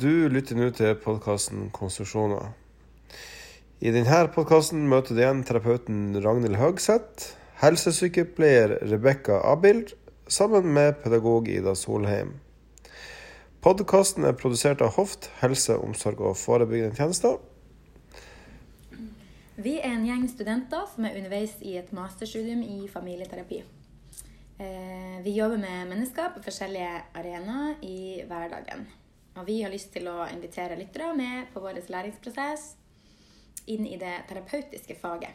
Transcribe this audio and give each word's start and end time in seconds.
Du 0.00 0.30
lytter 0.32 0.56
nå 0.56 0.70
til 0.72 0.94
podkasten 0.96 1.66
Konstruksjoner. 1.76 2.54
I 3.84 3.90
denne 3.92 4.20
podkasten 4.32 4.86
møter 4.88 5.12
du 5.12 5.18
igjen 5.20 5.42
terapeuten 5.44 6.14
Ragnhild 6.24 6.56
Høgseth, 6.56 7.34
helsesykepleier 7.60 8.78
Rebekka 8.88 9.42
Abild, 9.50 9.90
sammen 10.24 10.70
med 10.72 11.02
pedagog 11.02 11.50
Ida 11.52 11.74
Solheim. 11.76 12.30
Podkasten 13.60 14.24
er 14.24 14.38
produsert 14.40 14.80
av 14.80 14.94
Hoft 14.96 15.28
helse, 15.42 15.76
omsorg 15.76 16.22
og 16.30 16.38
forebyggende 16.40 16.96
tjenester. 16.96 17.36
Vi 19.60 19.74
er 19.82 19.98
en 19.98 20.06
gjeng 20.08 20.24
studenter 20.32 20.86
som 20.94 21.10
er 21.10 21.18
underveis 21.20 21.58
i 21.60 21.74
et 21.82 21.92
masterstudium 21.92 22.64
i 22.64 22.88
familieterapi. 22.88 23.60
Eh, 24.56 25.20
Vi 25.28 25.36
jobber 25.36 25.60
med 25.60 25.92
mennesker 25.92 26.32
på 26.32 26.46
forskjellige 26.48 27.02
arenaer 27.12 27.76
i 27.84 28.22
hverdagen. 28.24 28.88
Og 29.40 29.46
vi 29.48 29.62
har 29.64 29.72
lyst 29.72 29.88
til 29.94 30.04
å 30.10 30.26
invitere 30.28 30.76
lyttere 30.76 31.14
med 31.16 31.48
på 31.54 31.62
vår 31.64 31.80
læringsprosess 31.88 32.74
inn 33.72 33.86
i 33.88 33.96
det 33.96 34.26
terapeutiske 34.28 34.96
faget. 35.00 35.32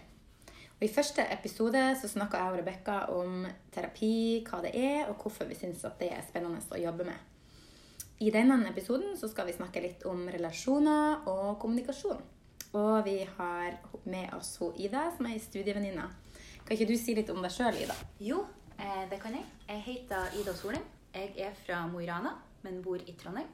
Og 0.76 0.84
I 0.86 0.92
første 0.92 1.24
episode 1.34 1.82
så 1.98 2.10
snakka 2.12 2.38
jeg 2.38 2.52
og 2.52 2.58
Rebekka 2.60 2.98
om 3.16 3.48
terapi, 3.74 4.44
hva 4.46 4.60
det 4.62 4.76
er, 4.78 5.08
og 5.10 5.24
hvorfor 5.24 5.50
vi 5.50 5.58
syns 5.58 5.86
at 5.88 5.98
det 6.02 6.12
er 6.14 6.28
spennende 6.28 6.62
å 6.62 6.82
jobbe 6.82 7.08
med. 7.08 7.18
I 8.22 8.30
denne 8.32 8.60
episoden 8.70 9.18
så 9.18 9.32
skal 9.32 9.50
vi 9.50 9.58
snakke 9.58 9.82
litt 9.82 10.06
om 10.06 10.28
relasjoner 10.30 11.26
og 11.32 11.58
kommunikasjon. 11.64 12.22
Og 12.76 12.94
vi 13.08 13.18
har 13.38 13.80
med 14.06 14.38
oss 14.38 14.54
hun 14.60 14.78
Ida, 14.78 15.08
som 15.16 15.26
er 15.26 15.40
ei 15.40 15.42
studievenninne. 15.42 16.06
Kan 16.62 16.78
ikke 16.78 16.92
du 16.92 16.98
si 17.00 17.16
litt 17.18 17.32
om 17.34 17.42
deg 17.42 17.56
sjøl, 17.56 17.82
Ida? 17.88 17.98
Jo, 18.22 18.46
eh, 18.78 19.06
det 19.10 19.24
kan 19.24 19.34
jeg. 19.34 19.48
Jeg 19.72 19.86
heter 19.90 20.42
Ida 20.42 20.54
Solheim. 20.54 20.86
Jeg 21.16 21.32
er 21.40 21.56
fra 21.66 21.86
Mo 21.88 22.04
i 22.04 22.10
Rana, 22.10 22.36
men 22.68 22.84
bor 22.84 23.00
i 23.00 23.16
Trondheim. 23.16 23.48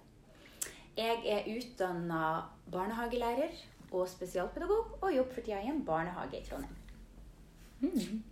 Jeg 0.97 1.21
er 1.25 1.47
utdanna 1.57 2.23
barnehagelærer 2.71 3.53
og 3.91 4.09
spesialpedagog 4.09 4.97
og 5.01 5.15
jobber 5.15 5.33
for 5.33 5.41
tida 5.41 5.61
i 5.61 5.71
en 5.71 5.85
barnehage 5.85 6.39
i 6.39 6.45
Trondheim. 6.49 8.23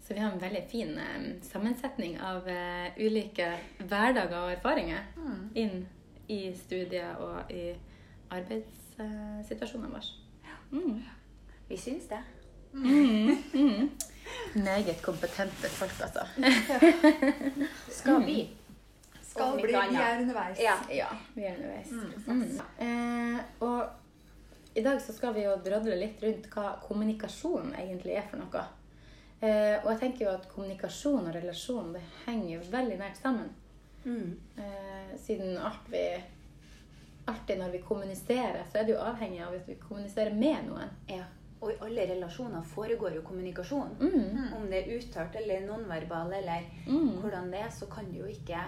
Så 0.00 0.14
vi 0.14 0.20
har 0.20 0.32
en 0.32 0.40
veldig 0.40 0.64
fin 0.70 0.98
eh, 0.98 1.24
sammensetning 1.42 2.16
av 2.20 2.46
eh, 2.48 2.94
ulike 2.96 3.50
hverdager 3.78 4.38
og 4.38 4.52
erfaringer 4.54 5.04
inn 5.54 5.82
i 6.28 6.54
studiet 6.56 7.20
og 7.20 7.50
i 7.52 7.74
arbeidssituasjonen 8.32 9.92
vår. 9.92 10.08
Mm. 10.70 11.02
Vi 11.68 11.76
syns 11.76 12.08
det. 12.08 12.22
Meget 14.68 15.02
kompetente 15.02 15.68
folk, 15.68 16.00
altså. 16.00 16.24
Skal 17.98 18.22
bli. 18.24 18.57
Skal 19.38 19.60
bli. 19.62 19.72
Vi 19.72 20.02
er 20.02 20.20
underveis. 20.22 20.60
Ja. 20.62 20.76
Ja, 20.90 21.08
vi 21.34 21.44
er 21.48 21.56
underveis. 21.56 21.90
Mm. 22.26 22.60
Eh, 22.78 23.40
og 23.60 24.76
i 24.78 24.82
dag 24.84 25.00
så 25.02 25.12
skal 25.16 25.34
vi 25.34 25.42
jo 25.46 25.54
drodle 25.64 25.96
litt 25.98 26.22
rundt 26.22 26.50
hva 26.54 26.74
kommunikasjon 26.84 27.72
egentlig 27.78 28.18
er 28.20 28.26
for 28.30 28.42
noe. 28.42 28.64
Eh, 29.40 29.76
og 29.84 29.92
jeg 29.92 30.00
tenker 30.00 30.24
jo 30.26 30.30
at 30.34 30.48
kommunikasjon 30.50 31.28
og 31.30 31.34
relasjon 31.34 31.92
det 31.94 32.02
henger 32.26 32.56
jo 32.56 32.60
veldig 32.72 32.98
nært 32.98 33.20
sammen. 33.22 33.48
Mm. 34.04 34.36
Eh, 34.58 35.16
siden 35.18 35.56
alt 35.58 35.88
vi 35.92 36.04
Alltid 37.28 37.58
når 37.60 37.70
vi 37.74 37.78
kommuniserer, 37.84 38.62
så 38.72 38.78
er 38.80 38.84
det 38.88 38.94
jo 38.94 39.00
avhengig 39.04 39.42
av 39.44 39.52
at 39.52 39.66
vi 39.68 39.74
kommuniserer 39.76 40.32
med 40.34 40.64
noen. 40.70 40.88
ja. 41.10 41.24
Og 41.60 41.72
i 41.72 41.76
alle 41.82 42.04
relasjoner 42.06 42.62
foregår 42.62 43.16
jo 43.16 43.22
kommunikasjon. 43.26 43.96
Mm. 44.00 44.52
Om 44.56 44.66
det 44.70 44.78
er 44.78 44.92
uttalt 44.96 45.34
eller 45.36 45.60
nonverbal 45.66 46.32
eller 46.32 46.62
Mm. 46.86 47.18
hvordan 47.20 47.50
det 47.50 47.60
er, 47.60 47.68
så 47.70 47.86
kan 47.90 48.04
det 48.12 48.20
jo 48.20 48.26
ikke 48.26 48.60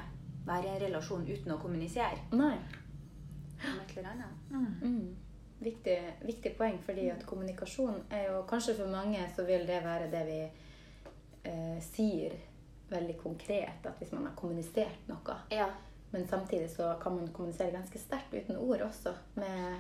være 0.47 0.65
i 0.67 0.71
en 0.75 0.81
relasjon 0.83 1.27
uten 1.28 1.53
å 1.55 1.59
kommunisere. 1.62 2.19
Nei. 2.33 2.56
Om 3.61 3.81
et 3.83 3.97
eller 3.97 4.09
annet. 4.15 4.53
Mm. 4.83 5.17
Viktig, 5.61 5.97
viktig 6.25 6.55
poeng, 6.56 6.78
fordi 6.87 7.11
at 7.12 7.27
kommunikasjon 7.28 7.99
er 8.17 8.31
jo 8.31 8.39
Kanskje 8.49 8.78
for 8.78 8.89
mange 8.89 9.21
så 9.37 9.45
vil 9.45 9.67
det 9.69 9.83
være 9.84 10.06
det 10.12 10.23
vi 10.31 10.39
eh, 11.45 11.77
sier 11.84 12.39
veldig 12.91 13.19
konkret. 13.21 13.84
At 13.87 14.01
hvis 14.01 14.12
man 14.17 14.27
har 14.31 14.34
kommunisert 14.39 15.09
noe. 15.11 15.37
Ja. 15.53 15.69
Men 16.11 16.25
samtidig 16.28 16.71
så 16.72 16.95
kan 17.03 17.15
man 17.17 17.28
kommunisere 17.33 17.71
ganske 17.77 17.99
sterkt 18.03 18.34
uten 18.34 18.57
ord 18.59 18.81
også. 18.89 19.12
Med 19.39 19.77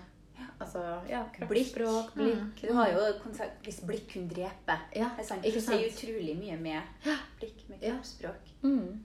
altså, 0.60 0.82
ja, 1.08 1.24
kroppsspråk, 1.34 2.12
blikk. 2.14 2.60
Du 2.62 2.74
har 2.76 2.92
jo 2.92 3.06
konsert, 3.22 3.56
hvis 3.64 3.80
blikk 3.86 4.12
kunne 4.12 4.30
drepe. 4.30 4.76
Ja, 4.94 5.08
Det 5.16 5.24
er 5.24 5.28
sant. 5.32 5.44
ikke 5.44 5.58
Det 5.60 5.66
sier 5.66 5.88
utrolig 5.90 6.36
mye 6.38 6.56
med 6.60 6.82
blikk, 7.40 7.64
med 7.68 7.82
Ja. 7.82 7.96
kroppsspråk. 7.96 8.52
Mm. 8.62 9.04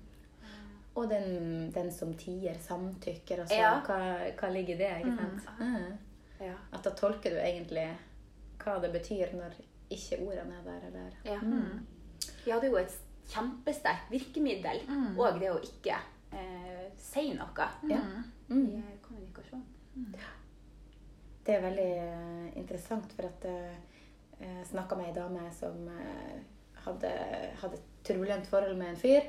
Og 0.95 1.09
den, 1.09 1.71
den 1.75 1.91
som 1.91 2.13
tier, 2.17 2.55
samtykker. 2.63 3.41
Altså, 3.43 3.55
Ja. 3.59 3.71
hva, 3.83 3.97
hva 4.39 4.49
ligger 4.53 4.75
i 4.75 4.77
det? 4.77 4.91
ikke 5.03 5.17
sant? 5.17 5.59
Mm. 5.59 5.97
Ja. 6.39 6.53
At 6.73 6.83
da 6.83 6.89
tolker 6.95 7.29
du 7.35 7.39
egentlig 7.41 7.89
hva 8.63 8.77
det 8.81 8.91
betyr 8.93 9.33
når 9.35 9.57
ikke 9.91 10.21
ordene 10.25 10.55
er 10.61 10.63
der. 10.63 10.87
Eller. 10.87 11.17
Ja. 11.25 11.39
Mm. 11.41 11.85
ja, 12.47 12.59
det 12.59 12.69
er 12.69 12.71
jo 12.71 12.77
et 12.77 12.95
kjempesterkt 13.27 14.11
virkemiddel. 14.11 14.81
Mm. 14.87 15.19
Og 15.19 15.39
det 15.39 15.51
å 15.51 15.59
ikke 15.59 15.97
eh, 16.31 16.87
si 16.97 17.33
noe 17.33 17.67
Ja. 17.89 17.99
i 18.49 18.53
Mm. 18.53 18.83
kommunikasjon. 19.01 19.63
Det 21.45 21.55
er 21.55 21.61
veldig 21.61 21.91
eh, 21.97 22.57
interessant, 22.57 23.11
for 23.13 23.23
at 23.27 23.45
eh, 23.45 23.75
jeg 24.39 24.65
snakka 24.71 24.95
med 24.97 25.07
ei 25.11 25.13
dame 25.13 25.51
som 25.53 25.87
eh, 25.89 26.39
hadde, 26.85 27.11
hadde 27.61 27.73
et 27.77 27.83
turbulent 28.03 28.47
forhold 28.47 28.77
med 28.77 28.89
en 28.89 28.95
fyr. 29.01 29.21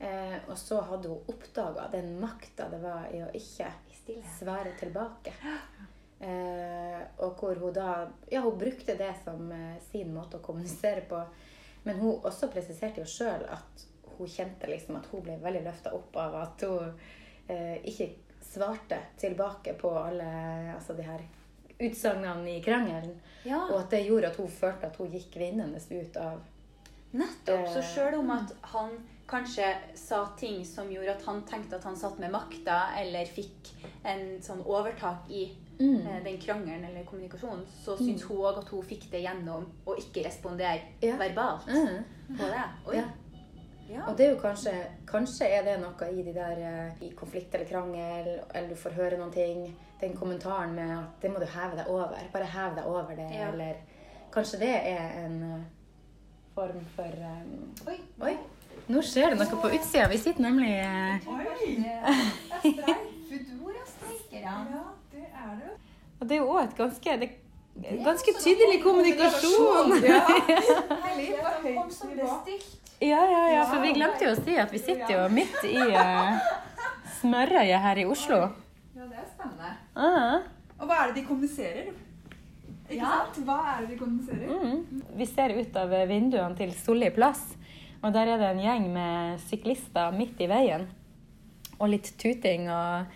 Eh, 0.00 0.36
og 0.48 0.56
så 0.58 0.80
hadde 0.88 1.10
hun 1.12 1.28
oppdaga 1.28 1.88
den 1.92 2.14
makta 2.20 2.70
det 2.72 2.78
var 2.80 3.10
i 3.12 3.20
å 3.20 3.28
ikke 3.36 3.68
svare 4.38 4.72
tilbake. 4.80 5.34
Eh, 6.20 7.00
og 7.24 7.36
hvor 7.40 7.56
hun 7.60 7.72
da 7.72 8.08
Ja, 8.28 8.42
hun 8.44 8.58
brukte 8.60 8.96
det 8.96 9.12
som 9.24 9.52
eh, 9.52 9.76
sin 9.90 10.14
måte 10.14 10.40
å 10.40 10.44
kommunisere 10.44 11.04
på. 11.08 11.20
Men 11.84 12.00
hun 12.00 12.24
også 12.28 12.48
presiserte 12.52 13.00
jo 13.00 13.08
sjøl 13.08 13.44
at 13.48 13.84
hun 14.18 14.28
kjente 14.28 14.68
liksom 14.68 14.98
at 14.98 15.08
hun 15.12 15.22
ble 15.24 15.38
veldig 15.40 15.62
løfta 15.64 15.92
opp 15.96 16.16
av 16.20 16.36
at 16.42 16.64
hun 16.68 16.90
eh, 17.48 17.76
ikke 17.88 18.10
svarte 18.44 18.98
tilbake 19.20 19.76
på 19.80 19.92
alle 19.96 20.28
altså 20.74 20.96
de 20.96 21.06
her 21.06 21.24
utsagnene 21.80 22.56
i 22.56 22.62
krangelen. 22.64 23.16
Ja, 23.44 23.62
Og 23.70 23.78
at 23.82 23.90
det 23.94 24.02
gjorde 24.04 24.32
at 24.32 24.40
hun 24.40 24.50
følte 24.52 24.90
at 24.90 24.96
hun 25.00 25.12
gikk 25.12 25.36
vinnende 25.40 25.80
ut 25.80 26.16
av 26.20 26.40
nettopp. 27.12 27.68
Så 27.68 27.78
Eh, 27.78 27.84
sjøl 27.94 28.18
om 28.18 28.30
at 28.30 28.52
han 28.62 28.90
kanskje 29.28 29.74
sa 29.94 30.26
ting 30.36 30.64
som 30.64 30.88
gjorde 30.90 31.10
at 31.16 31.22
han 31.22 31.42
tenkte 31.42 31.76
at 31.76 31.84
han 31.84 31.96
satt 31.96 32.18
med 32.18 32.30
makta, 32.32 32.80
eller 32.98 33.24
fikk 33.26 33.70
en 34.04 34.40
sånn 34.42 34.62
overtak 34.66 35.30
i 35.30 35.56
Mm. 35.80 36.06
eh, 36.06 36.22
den 36.24 36.38
krangelen 36.38 36.84
eller 36.84 37.04
kommunikasjonen, 37.04 37.64
så 37.84 37.96
syns 37.96 38.22
hun 38.22 38.36
òg 38.36 38.58
at 38.58 38.68
hun 38.68 38.82
fikk 38.82 39.10
det 39.10 39.22
gjennom 39.24 39.66
å 39.86 39.96
ikke 39.96 40.24
respondere 40.26 40.80
Ja. 41.02 41.16
verbalt 41.16 41.66
Mm. 41.66 42.04
på 42.36 42.44
det. 42.44 42.94
Ja. 42.96 43.04
Ja. 43.88 44.06
Og 44.06 44.16
det 44.16 44.26
er 44.26 44.34
jo 44.34 44.40
kanskje, 44.40 44.86
kanskje 45.06 45.46
er 45.50 45.62
det 45.64 45.80
noe 45.80 46.10
i 46.12 46.22
de 46.22 46.32
der 46.32 46.58
eh, 46.58 47.06
i 47.06 47.10
konflikt 47.10 47.54
eller 47.54 47.64
krangel, 47.66 48.40
eller 48.54 48.68
du 48.68 48.74
får 48.76 48.90
høre 48.92 49.16
noen 49.18 49.32
ting. 49.32 49.76
Den 50.00 50.14
kommentaren 50.16 50.74
med 50.74 50.90
at 50.98 51.20
det 51.22 51.30
må 51.30 51.38
du 51.40 51.46
heve 51.46 51.76
deg 51.76 51.86
over. 51.88 52.16
Bare 52.32 52.44
hev 52.44 52.74
deg 52.76 52.84
over 52.86 53.16
det. 53.16 53.30
Eller 53.32 53.74
kanskje 54.32 54.58
det 54.58 54.68
er 54.86 55.24
en 55.24 55.66
form 56.60 56.84
for 56.96 57.04
um... 57.04 57.74
Oi. 57.88 57.98
Oi, 58.20 58.34
nå 58.92 59.02
skjer 59.06 59.32
det 59.32 59.38
noe 59.40 59.60
på 59.62 59.70
utsida. 59.72 60.08
Vi 60.12 60.18
sitter 60.20 60.44
nemlig 60.44 60.74
eh, 60.76 61.28
Oi! 61.32 61.68
Foodora-streikere. 63.30 64.42
Ja, 64.42 64.82
det 65.14 65.24
er 65.28 65.54
det. 65.62 65.70
Og 66.18 66.28
det 66.28 66.36
er 66.36 66.42
jo 66.42 66.50
òg 66.52 66.60
et 66.66 66.74
ganske 66.76 67.14
det, 67.22 67.30
Ganske 68.04 68.34
tydelig 68.42 68.82
kommunikasjon. 68.82 69.94
Ja. 70.04 70.20
Var 71.46 71.56
høyt 71.64 71.96
som 71.96 72.12
bestilt. 72.18 72.76
Ja, 73.00 73.22
ja, 73.24 73.44
ja. 73.54 73.64
For 73.70 73.80
vi 73.80 73.94
glemte 73.96 74.26
jo 74.26 74.34
å 74.34 74.40
si 74.42 74.58
at 74.60 74.74
vi 74.74 74.82
sitter 74.82 75.14
jo 75.14 75.22
midt 75.32 75.62
i 75.64 75.78
uh, 75.80 76.36
smørøyet 77.22 77.80
her 77.86 78.02
i 78.02 78.04
Oslo. 78.10 78.42
Ja, 78.98 79.06
det 79.06 79.22
er 79.22 79.28
spennende. 79.30 79.72
Ah. 79.96 80.42
Og 80.76 80.84
hva 80.90 81.06
er 81.06 81.14
det 81.14 81.22
de 81.22 81.28
kommuniserer? 81.30 81.94
Ikke 82.90 82.98
Ja. 82.98 83.10
sant? 83.24 83.44
Hva 83.46 83.56
er 83.76 83.80
det 83.86 83.88
vi 83.92 83.98
kondenserer? 84.00 84.48
Mm. 84.50 85.02
Vi 85.16 85.26
ser 85.26 85.54
ut 85.60 85.76
av 85.76 85.90
vinduene 86.10 86.56
til 86.58 86.72
Solli 86.74 87.10
plass, 87.14 87.42
og 88.02 88.12
der 88.12 88.26
er 88.34 88.38
det 88.38 88.48
en 88.50 88.62
gjeng 88.64 88.88
med 88.92 89.38
syklister 89.46 90.10
midt 90.16 90.40
i 90.40 90.46
veien. 90.50 90.88
Og 91.78 91.88
litt 91.88 92.12
tuting 92.18 92.68
og 92.68 93.06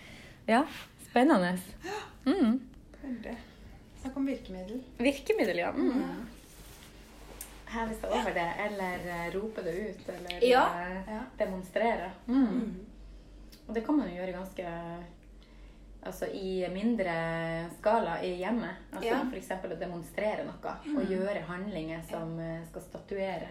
Ja, 0.46 0.64
spennende. 1.10 1.58
Mm. 2.26 2.60
Veldig. 3.02 3.34
Snakk 4.00 4.16
om 4.16 4.26
virkemiddel. 4.26 4.78
Virkemiddel, 4.98 5.56
ja. 5.56 5.72
Mm. 5.72 6.26
Heve 7.74 7.94
seg 7.98 8.12
over 8.12 8.32
det, 8.36 8.46
eller 8.66 9.06
eh, 9.12 9.26
rope 9.34 9.62
det 9.64 9.74
ut, 9.90 10.08
eller 10.08 10.44
Ja. 10.48 10.62
eh, 10.80 11.12
Ja. 11.14 11.20
demonstrere. 11.38 12.10
Mm. 12.28 12.86
Og 13.68 13.74
det 13.74 13.84
kan 13.86 13.96
man 13.96 14.08
jo 14.08 14.14
gjøre 14.16 14.32
ganske 14.38 14.64
Altså 16.04 16.26
i 16.32 16.66
mindre 16.72 17.14
skala 17.78 18.18
i 18.22 18.34
hjemmet. 18.42 18.76
Altså 18.92 19.08
Ja. 19.08 19.22
F.eks. 19.30 19.50
å 19.64 19.78
demonstrere 19.80 20.44
noe. 20.44 20.74
Og 20.96 21.08
gjøre 21.10 21.42
handlinger 21.48 22.02
som 22.10 22.38
eh, 22.38 22.60
skal 22.68 22.82
statuere 22.82 23.48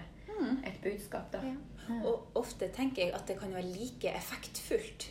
et 0.65 0.79
budskap. 0.83 1.31
da. 1.31 1.41
Ja. 1.43 1.95
Og 2.05 2.29
ofte 2.35 2.69
tenker 2.73 3.03
jeg 3.05 3.13
at 3.13 3.27
det 3.27 3.39
kan 3.39 3.51
være 3.53 3.67
like 3.73 4.09
effektfullt 4.15 5.09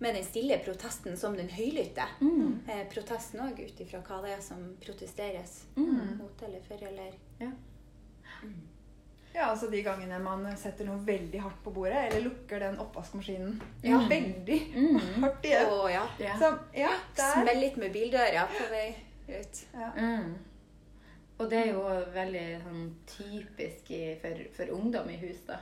med 0.00 0.14
den 0.16 0.24
stille 0.24 0.58
protesten 0.64 1.16
som 1.16 1.36
den 1.36 1.48
høylytte. 1.48 2.04
Mm. 2.20 2.60
Eh, 2.68 2.84
protesten 2.92 3.40
òg 3.40 3.60
ut 3.64 3.80
ifra 3.80 4.00
hva 4.02 4.22
det 4.24 4.32
er 4.38 4.40
som 4.42 4.76
protesteres 4.82 5.64
Mm. 5.76 6.18
mot 6.18 6.42
eller 6.42 6.60
for 6.66 6.74
eller 6.82 7.12
Ja, 7.40 7.50
altså 9.50 9.66
de 9.70 9.80
gangene 9.82 10.18
man 10.22 10.44
setter 10.56 10.86
noe 10.86 11.00
veldig 11.06 11.40
hardt 11.42 11.62
på 11.64 11.72
bordet, 11.74 12.04
eller 12.06 12.20
lukker 12.28 12.60
den 12.62 12.76
oppvaskmaskinen 12.78 13.60
Ja. 13.82 13.98
veldig 14.08 14.60
Mm. 14.76 14.98
hardt 15.22 15.44
igjen. 15.44 15.66
Å 15.74 15.90
ja. 15.90 16.06
Ja. 16.18 16.36
Så 16.38 16.58
ja, 16.74 16.90
der. 17.16 17.32
Smell 17.42 17.58
litt 17.60 17.76
med 17.76 17.92
bildøra 17.92 18.46
på 18.46 18.70
vei 18.70 18.94
ut. 19.28 19.64
Ja. 19.74 19.90
Mm. 19.96 20.34
Og 21.38 21.50
det 21.50 21.58
er 21.58 21.72
jo 21.72 21.82
veldig 22.14 22.62
sånn, 22.62 22.82
typisk 23.06 23.90
i, 23.90 24.14
for, 24.22 24.38
for 24.54 24.70
ungdom 24.70 25.10
i 25.10 25.16
hus, 25.16 25.40
da. 25.48 25.58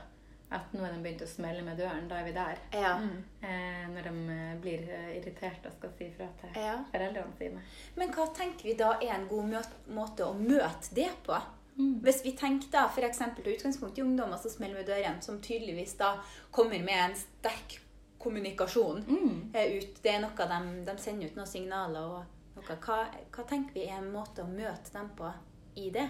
At 0.53 0.69
nå 0.71 0.83
er 0.85 0.91
de 0.93 0.99
begynt 1.01 1.23
å 1.25 1.27
smelle 1.27 1.63
med 1.65 1.79
døren. 1.81 2.05
Da 2.07 2.19
er 2.19 2.25
vi 2.27 2.31
der. 2.35 2.59
Ja. 2.77 2.91
Mm. 3.01 3.23
Eh, 3.41 3.87
når 3.89 4.03
de 4.03 4.11
eh, 4.35 4.51
blir 4.61 4.83
irritert 5.15 5.65
og 5.65 5.73
skal 5.79 5.89
si 5.97 6.11
fra 6.13 6.27
til 6.43 6.61
ja. 6.61 6.75
foreldrene 6.91 7.33
sine. 7.39 7.63
Men 7.97 8.11
hva 8.13 8.27
tenker 8.37 8.63
vi 8.69 8.75
da 8.77 8.91
er 9.01 9.15
en 9.15 9.25
god 9.31 9.49
måte 9.89 10.27
å 10.27 10.35
møte 10.37 10.93
det 10.93 11.09
på? 11.25 11.39
Mm. 11.77 11.99
Hvis 12.05 12.19
vi 12.25 12.31
tenker 12.37 12.69
da 12.71 12.83
f.eks. 12.87 13.17
til 13.35 13.53
utgangspunkt 13.55 13.97
i 13.97 14.01
ungdommer 14.03 14.37
som 14.37 14.51
smeller 14.51 14.75
med 14.81 14.85
døren, 14.91 15.21
som 15.21 15.39
tydeligvis 15.41 15.95
da 15.97 16.11
kommer 16.51 16.79
med 16.85 16.99
en 17.09 17.15
sterk 17.17 17.79
kommunikasjon 18.19 19.03
Mm. 19.07 19.51
eh, 19.55 19.77
ut. 19.77 19.97
Det 20.03 20.11
er 20.15 20.21
noe 20.21 20.47
de, 20.47 20.85
de 20.85 20.97
sender 21.01 21.27
ut 21.27 21.35
noen 21.35 21.47
signaler 21.49 21.99
og 22.01 22.23
noe. 22.55 22.77
Hva, 22.85 22.99
hva 23.35 23.43
tenker 23.49 23.73
vi 23.73 23.87
er 23.87 23.97
en 23.97 24.11
måte 24.13 24.43
å 24.45 24.47
møte 24.47 24.93
dem 24.93 25.09
på 25.17 25.31
i 25.75 25.89
det? 25.89 26.07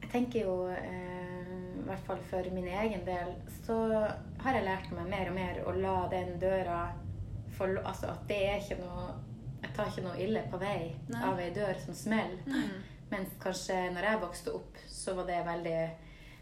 Jeg 0.00 0.10
tenker 0.12 0.40
jo, 0.46 0.54
eh, 0.68 1.50
i 1.78 1.82
hvert 1.86 2.06
fall 2.06 2.18
for 2.30 2.46
min 2.54 2.66
egen 2.66 3.04
del, 3.06 3.34
så 3.66 3.76
har 4.40 4.56
jeg 4.56 4.64
lært 4.64 4.90
meg 4.96 5.10
mer 5.10 5.28
og 5.30 5.34
mer 5.36 5.60
å 5.66 5.74
la 5.76 5.96
den 6.10 6.38
døra 6.40 6.80
få 7.58 7.66
Altså 7.84 8.06
at 8.14 8.22
det 8.28 8.38
er 8.48 8.60
ikke 8.62 8.78
noe 8.80 9.10
Jeg 9.62 9.74
tar 9.76 9.90
ikke 9.90 10.02
noe 10.06 10.16
ille 10.24 10.40
på 10.50 10.58
vei 10.62 10.94
Nei. 11.10 11.20
av 11.28 11.38
ei 11.38 11.50
dør 11.52 11.76
som 11.84 11.94
smeller. 11.94 12.38
Mens 13.10 13.28
kanskje 13.42 13.76
når 13.94 14.02
jeg 14.06 14.20
vokste 14.22 14.52
opp, 14.54 14.76
så 14.88 15.14
var 15.18 15.26
det 15.26 15.40
veldig 15.46 15.80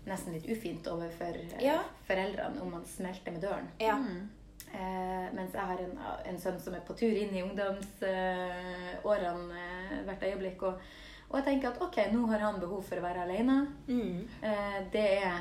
nesten 0.08 0.32
litt 0.36 0.48
ufint 0.52 0.86
overfor 0.88 1.36
eh, 1.36 1.62
Ja. 1.64 1.78
foreldrene 2.08 2.60
om 2.64 2.70
man 2.76 2.84
smelte 2.88 3.30
med 3.32 3.40
døren. 3.44 3.68
Ja. 3.80 3.96
Mm. 3.96 4.28
Eh, 4.68 5.28
mens 5.32 5.54
jeg 5.56 5.64
har 5.64 5.78
en, 5.80 5.94
en 6.28 6.38
sønn 6.40 6.58
som 6.60 6.74
er 6.76 6.80
på 6.84 6.92
tur 6.96 7.12
inn 7.16 7.32
i 7.36 7.42
ungdomsårene 7.44 9.62
eh, 9.62 9.94
hvert 10.06 10.22
øyeblikk. 10.28 10.62
Og, 10.68 10.74
og 11.28 11.34
jeg 11.40 11.46
tenker 11.48 11.68
at 11.72 11.80
ok, 11.84 11.96
nå 12.12 12.20
har 12.32 12.40
han 12.46 12.60
behov 12.60 12.82
for 12.84 12.96
å 13.00 13.04
være 13.04 13.24
alene. 13.26 13.56
Mm. 13.88 14.18
Eh, 14.44 14.78
det 14.92 15.06
er 15.22 15.34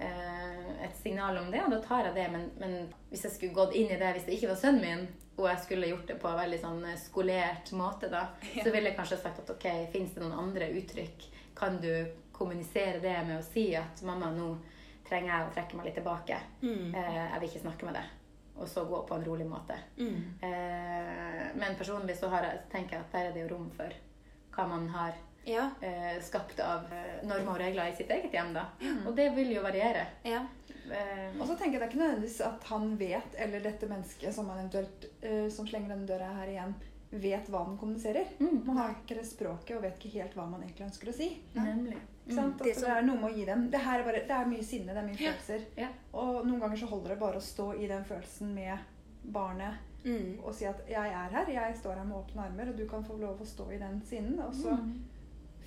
et 0.00 0.96
signal 1.02 1.36
om 1.38 1.50
det, 1.52 1.60
og 1.64 1.74
da 1.74 1.80
tar 1.84 2.08
jeg 2.08 2.16
det. 2.16 2.28
Men, 2.32 2.46
men 2.60 2.76
hvis 3.10 3.26
jeg 3.26 3.34
skulle 3.34 3.56
gått 3.56 3.76
inn 3.76 3.92
i 3.92 3.98
det 4.00 4.14
hvis 4.16 4.26
det 4.28 4.38
ikke 4.38 4.52
var 4.52 4.60
sønnen 4.62 4.84
min, 4.84 5.08
og 5.40 5.48
jeg 5.48 5.62
skulle 5.64 5.90
gjort 5.90 6.08
det 6.10 6.18
på 6.20 6.28
en 6.28 6.40
veldig 6.40 6.58
sånn 6.60 6.82
eh, 6.88 6.98
skolert 7.00 7.72
måte, 7.76 8.10
da, 8.12 8.26
så 8.52 8.68
ville 8.68 8.90
jeg 8.90 8.98
kanskje 8.98 9.20
sagt 9.22 9.42
at 9.44 9.54
ok, 9.54 9.68
fins 9.92 10.14
det 10.16 10.24
noen 10.24 10.36
andre 10.36 10.70
uttrykk? 10.80 11.28
Kan 11.56 11.80
du 11.82 11.92
kommunisere 12.36 13.00
det 13.02 13.16
med 13.28 13.38
å 13.38 13.44
si 13.44 13.70
at 13.76 14.00
mamma, 14.06 14.30
nå 14.32 14.54
trenger 15.08 15.32
jeg 15.32 15.46
å 15.46 15.54
trekke 15.54 15.78
meg 15.78 15.88
litt 15.88 15.98
tilbake. 15.98 16.38
Mm. 16.62 16.94
Eh, 16.94 17.22
jeg 17.22 17.40
vil 17.40 17.50
ikke 17.50 17.64
snakke 17.64 17.88
med 17.88 17.98
deg. 17.98 18.16
Og 18.60 18.68
så 18.68 18.84
gå 18.84 19.00
på 19.08 19.16
en 19.16 19.24
rolig 19.24 19.46
måte. 19.48 19.76
Mm. 19.96 20.20
Eh, 20.46 21.42
men 21.56 21.76
personlig 21.78 22.18
så 22.20 22.30
har 22.32 22.46
jeg, 22.46 22.62
tenker 22.72 22.98
jeg 22.98 23.06
at 23.06 23.16
der 23.16 23.30
er 23.30 23.36
det 23.36 23.44
jo 23.44 23.52
rom 23.54 23.68
for 23.76 23.96
hva 24.54 24.66
man 24.68 24.88
har 24.92 25.16
Ja. 25.46 25.70
eh, 25.80 26.20
skapt 26.22 26.60
av 26.60 26.84
når 27.22 27.28
normer 27.40 27.52
og 27.52 27.58
regler 27.58 27.88
i 27.92 27.96
sitt 27.96 28.10
eget 28.10 28.32
hjem. 28.32 28.52
da. 28.54 28.66
Og 29.06 29.14
det 29.16 29.30
vil 29.34 29.52
jo 29.54 29.62
variere. 29.62 30.06
Ja. 30.24 30.44
Eh, 30.90 31.40
Og 31.40 31.46
så 31.46 31.56
tenker 31.56 31.78
jeg 31.78 31.80
det 31.80 31.82
er 31.82 31.90
ikke 31.92 32.02
nødvendigvis 32.02 32.40
at 32.46 32.64
han 32.64 32.96
vet, 32.98 33.34
eller 33.38 33.60
dette 33.60 33.86
mennesket 33.88 34.34
som 34.34 34.50
eh, 34.50 35.48
som 35.50 35.66
slenger 35.66 35.88
denne 35.88 36.06
døra 36.06 36.32
her 36.40 36.48
igjen, 36.48 36.74
vet 37.10 37.48
hva 37.50 37.64
den 37.66 37.76
kommuniserer. 37.78 38.26
Mm. 38.38 38.62
Man 38.66 38.76
har 38.76 38.90
ikke 38.94 39.16
det 39.18 39.26
språket 39.26 39.76
og 39.76 39.82
vet 39.82 39.98
ikke 39.98 40.20
helt 40.20 40.34
hva 40.34 40.46
man 40.50 40.62
egentlig 40.62 40.86
ønsker 40.86 41.08
å 41.10 41.14
si. 41.14 41.42
Nemlig. 41.54 41.96
Ikke 42.26 42.34
sant? 42.36 42.58
Det 42.62 42.74
som- 42.76 42.84
det 42.88 42.96
er 42.96 43.02
noe 43.02 43.16
med 43.18 43.30
å 43.32 43.36
gi 43.36 43.44
dem 43.44 43.70
Det, 43.70 43.80
her 43.80 43.98
er 44.00 44.04
bare, 44.04 44.20
det 44.26 44.30
er 44.30 44.44
mye 44.46 44.62
sinne, 44.62 44.86
det 44.94 44.96
er 44.96 45.06
mye 45.08 45.18
Ja. 45.20 45.32
følelser. 45.32 45.64
Ja. 45.76 45.88
Og 46.14 46.46
noen 46.46 46.60
ganger 46.60 46.76
så 46.76 46.86
holder 46.86 47.08
det 47.08 47.18
bare 47.18 47.36
å 47.36 47.40
stå 47.42 47.72
i 47.82 47.86
den 47.88 48.04
følelsen 48.04 48.54
med 48.54 48.78
barnet 49.24 49.74
Mm. 50.04 50.38
og 50.44 50.54
si 50.54 50.64
at 50.64 50.86
'jeg 50.88 50.96
er 51.12 51.28
her, 51.30 51.46
jeg 51.46 51.76
står 51.76 51.94
her 51.96 52.04
med 52.04 52.16
åpne 52.16 52.42
armer', 52.48 52.68
og 52.70 52.76
du 52.76 52.86
kan 52.88 53.04
få 53.04 53.18
lov 53.20 53.38
å 53.40 53.44
stå 53.46 53.70
i 53.72 53.78
den 53.78 54.00
sinnen. 54.06 54.38
Og 54.40 54.54
så 54.54 54.70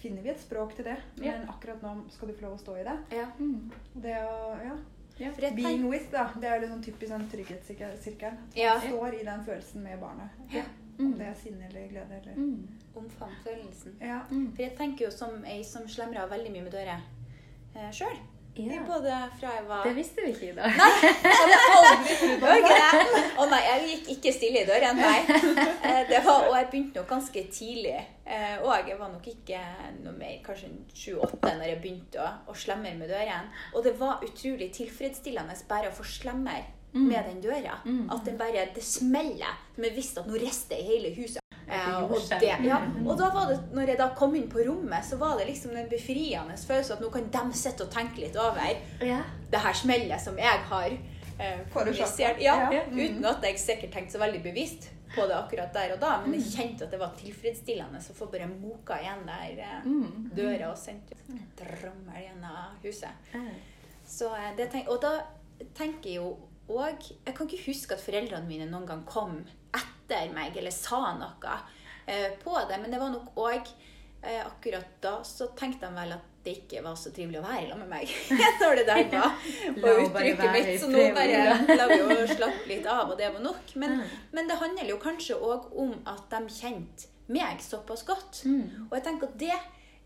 finner 0.03 0.21
vi 0.25 0.29
et 0.33 0.39
språk 0.43 0.75
til 0.77 0.85
det. 0.91 0.97
Ja. 1.23 1.31
Men 1.37 1.47
akkurat 1.49 1.81
nå 1.85 1.93
skal 2.11 2.27
du 2.29 2.33
få 2.35 2.45
lov 2.49 2.57
å 2.57 2.61
stå 2.61 2.75
i 2.81 2.83
det. 2.83 2.97
Ja. 3.15 3.25
Mm. 3.39 3.71
Det 4.03 4.17
å, 4.27 4.51
ja. 4.63 4.75
Ja. 5.21 5.29
Being 5.55 5.83
with, 5.91 6.07
da. 6.11 6.27
Det 6.41 6.47
er 6.49 6.59
liksom 6.63 6.79
sånn 6.79 6.85
typisk 6.87 7.11
en 7.13 7.27
trygghetssirkelen. 7.29 8.37
At 8.49 8.57
Ja. 8.57 8.73
Man 8.79 8.87
står 8.89 9.13
i 9.19 9.23
den 9.27 9.43
følelsen 9.45 9.83
med 9.85 9.99
barnet. 10.01 10.29
Ja. 10.51 10.63
Om 10.99 11.05
Mm. 11.11 11.17
det 11.17 11.27
er 11.27 11.33
sinne 11.33 11.67
eller 11.69 11.87
glede 11.89 12.19
eller 12.21 12.35
Mm. 12.35 12.67
Omfavn 12.95 13.35
følelsen. 13.43 13.93
Ja. 14.01 14.19
Mm. 14.31 14.51
For 14.55 14.61
jeg 14.63 14.77
tenker 14.77 15.05
jo 15.05 15.11
som 15.11 15.43
ei 15.45 15.63
som 15.63 15.87
slemrer 15.87 16.29
veldig 16.29 16.51
mye 16.51 16.63
med 16.63 16.71
dører 16.71 17.01
eh, 17.75 17.89
sjøl. 17.91 18.17
Ja. 18.55 18.83
Både 18.85 19.15
fra 19.39 19.49
jeg 19.55 19.63
var 19.67 19.83
Det 19.87 19.95
visste 19.97 20.21
vi 20.21 20.29
ikke 20.33 20.49
i 20.51 20.55
dag. 20.55 20.75
hadde 20.77 21.55
aldri 21.77 22.17
trodd 22.19 22.43
på 22.43 22.51
det. 22.67 23.23
Å 23.41 23.47
nei, 23.49 23.61
jeg 23.65 23.87
gikk 23.87 24.11
ikke 24.17 24.33
stille 24.35 24.61
i 24.61 24.67
døren, 24.69 24.99
nei. 25.01 25.15
Eh, 25.89 26.03
Det 26.11 26.19
var, 26.25 26.45
og 26.51 26.53
jeg 26.59 26.67
begynte 26.69 27.01
nok 27.01 27.09
ganske 27.15 27.43
tidlig. 27.57 27.95
Eh, 28.25 28.55
Og 28.61 28.87
jeg 28.91 28.99
var 28.99 29.09
nok 29.15 29.25
ikke 29.33 29.63
noe 30.03 30.13
mer, 30.19 30.37
kanskje 30.45 30.69
7-8 30.93 31.55
når 31.57 31.65
jeg 31.71 31.81
begynte 31.81 32.21
å, 32.21 32.29
å 32.53 32.55
slemme 32.55 32.93
med 33.01 33.09
døren. 33.09 33.49
Og 33.73 33.83
det 33.83 33.95
var 33.99 34.21
utrolig 34.23 34.69
tilfredsstillende 34.77 35.57
bare 35.67 35.89
å 35.89 35.97
få 35.97 36.05
slemmer 36.05 36.63
med 36.93 37.25
den 37.25 37.41
døra. 37.41 37.79
Mm. 37.89 38.05
At 38.13 38.21
det 38.27 38.37
bare 38.37 38.67
det 38.75 38.83
smeller. 38.85 39.55
Som 39.73 39.83
jeg 39.89 39.95
visste 39.95 40.21
at 40.21 40.27
nå 40.29 40.37
rister 40.37 40.77
i 40.77 40.85
hele 40.91 41.09
huset. 41.17 41.41
Eh, 41.67 42.03
og, 42.03 42.17
det, 42.29 42.49
ja. 42.65 42.77
og 43.05 43.17
da 43.17 43.29
var 43.33 43.47
det, 43.49 43.59
når 43.73 43.87
jeg 43.93 43.97
da 43.97 44.09
kom 44.17 44.35
inn 44.35 44.49
på 44.51 44.59
rommet, 44.67 45.05
så 45.07 45.15
var 45.17 45.37
det 45.39 45.47
liksom 45.47 45.71
den 45.75 45.87
befriende 45.89 46.57
følelsen 46.59 46.97
at 46.97 47.01
nå 47.01 47.09
kan 47.13 47.29
de 47.31 47.53
sitte 47.57 47.83
og 47.87 47.91
tenke 47.91 48.19
litt 48.21 48.35
over 48.35 48.59
Ja. 49.01 49.21
det 49.51 49.59
her 49.63 49.73
smellet 49.73 50.21
som 50.21 50.37
jeg 50.37 50.59
har 50.69 50.89
eh, 51.39 51.59
kommunisert. 51.73 52.41
Ja, 52.43 52.69
Ja. 52.71 52.83
Uten 52.91 53.25
at 53.25 53.41
jeg 53.43 53.59
sikkert 53.59 53.91
tenkte 53.95 54.11
så 54.17 54.19
veldig 54.19 54.43
bevisst 54.43 54.89
på 55.15 55.25
det 55.29 55.35
akkurat 55.37 55.73
der 55.73 55.93
og 55.93 55.99
da. 56.01 56.11
Men 56.25 56.33
jeg 56.39 56.51
kjente 56.55 56.83
at 56.85 56.91
det 56.91 56.99
var 56.99 57.11
tilfredsstillende 57.17 57.99
å 58.01 58.15
få 58.17 58.25
bare 58.33 58.47
moka 58.49 58.99
igjen 59.01 59.25
der 59.25 59.59
eh, 59.61 59.83
Mm. 59.85 60.29
døra 60.35 60.71
og 60.71 60.77
sendt 60.77 61.13
drammel 61.57 62.23
gjennom 62.27 62.79
huset. 62.83 63.09
Eh. 63.33 63.53
Så, 64.05 64.33
eh, 64.35 64.55
det 64.57 64.71
tenk, 64.71 64.87
og 64.89 65.01
da 65.01 65.21
tenker 65.77 66.09
jeg 66.09 66.15
jo 66.17 66.37
òg 66.69 67.11
Jeg 67.25 67.35
kan 67.35 67.47
ikke 67.47 67.65
huske 67.67 67.93
at 67.93 67.99
foreldrene 68.01 68.47
mine 68.47 68.65
noen 68.71 68.85
gang 68.87 69.01
kom 69.05 69.43
etter 70.19 70.35
meg 70.35 70.59
eller 70.59 70.73
sa 70.75 71.01
noe 71.17 71.57
eh, 72.05 72.29
på 72.43 72.59
det, 72.69 72.77
men 72.81 72.93
det 72.93 73.01
var 73.01 73.11
nok 73.13 73.39
òg 73.39 73.73
eh, 74.21 74.39
Akkurat 74.45 75.01
da 75.03 75.17
så 75.27 75.49
tenkte 75.57 75.89
de 75.89 75.99
vel 76.01 76.15
at 76.17 76.29
det 76.43 76.57
ikke 76.59 76.81
var 76.83 76.95
så 76.99 77.11
trivelig 77.15 77.39
å 77.39 77.45
være 77.45 77.69
sammen 77.69 77.87
med 77.87 78.01
meg. 78.01 78.09
Når 78.61 78.81
det 78.81 78.83
der 78.89 79.05
var 79.13 79.35
på 79.83 79.93
uttrykket 80.03 80.49
mitt. 80.51 80.71
Så 80.81 80.89
nå 80.91 81.05
bare 81.15 81.77
la 81.77 81.85
vi 81.87 81.99
jo 82.01 82.25
slappe 82.27 82.67
litt 82.67 82.87
av, 82.91 83.13
og 83.13 83.19
det 83.19 83.29
var 83.31 83.45
nok. 83.45 83.71
Men, 83.79 84.01
men 84.35 84.51
det 84.51 84.59
handler 84.59 84.91
jo 84.91 84.99
kanskje 84.99 85.37
òg 85.39 85.69
om 85.79 85.93
at 86.03 86.25
de 86.33 86.41
kjente 86.51 87.07
meg 87.31 87.63
såpass 87.63 88.03
godt. 88.03 88.41
Mm. 88.43 88.89
Og 88.89 88.97
jeg 88.97 89.05
tenker 89.07 89.31
at 89.31 89.39
det 89.39 89.55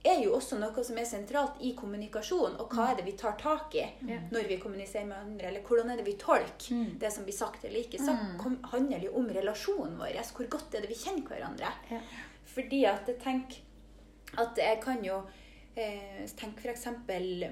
er 0.10 0.22
jo 0.24 0.34
også 0.38 0.58
noe 0.60 0.84
som 0.84 0.98
er 0.98 1.06
sentralt 1.10 1.60
i 1.62 1.74
kommunikasjon. 1.78 2.56
Og 2.62 2.70
hva 2.74 2.90
er 2.92 2.96
det 3.00 3.06
vi 3.06 3.14
tar 3.20 3.36
tak 3.40 3.76
i 3.76 3.86
når 4.32 4.48
vi 4.48 4.58
kommuniserer 4.62 5.06
med 5.10 5.18
andre? 5.18 5.48
Eller 5.50 5.62
hvordan 5.68 5.92
er 5.94 5.98
det 6.02 6.06
vi 6.06 6.18
tolker 6.22 6.74
Mm. 6.76 6.98
det 7.00 7.12
som 7.14 7.24
blir 7.24 7.34
sagt 7.38 7.66
eller 7.66 7.80
ikke 7.80 8.00
sagt? 8.00 8.46
Mm. 8.46 8.60
Handler 8.72 9.04
jo 9.04 9.14
om 9.20 9.28
relasjonen 9.30 9.98
vår. 10.00 10.18
Hvor 10.36 10.50
godt 10.50 10.76
er 10.76 10.82
det 10.82 10.90
vi 10.90 10.96
kjenner 10.96 11.28
hverandre? 11.28 11.72
Ja. 11.92 12.00
Fordi 12.46 12.86
at 12.86 13.08
jeg 13.08 13.20
tenker 13.20 13.58
at 14.38 14.58
jeg 14.58 14.82
kan 14.84 15.04
jo 15.06 15.22
eh, 15.76 16.26
Tenk 16.36 16.60
f.eks. 16.60 16.88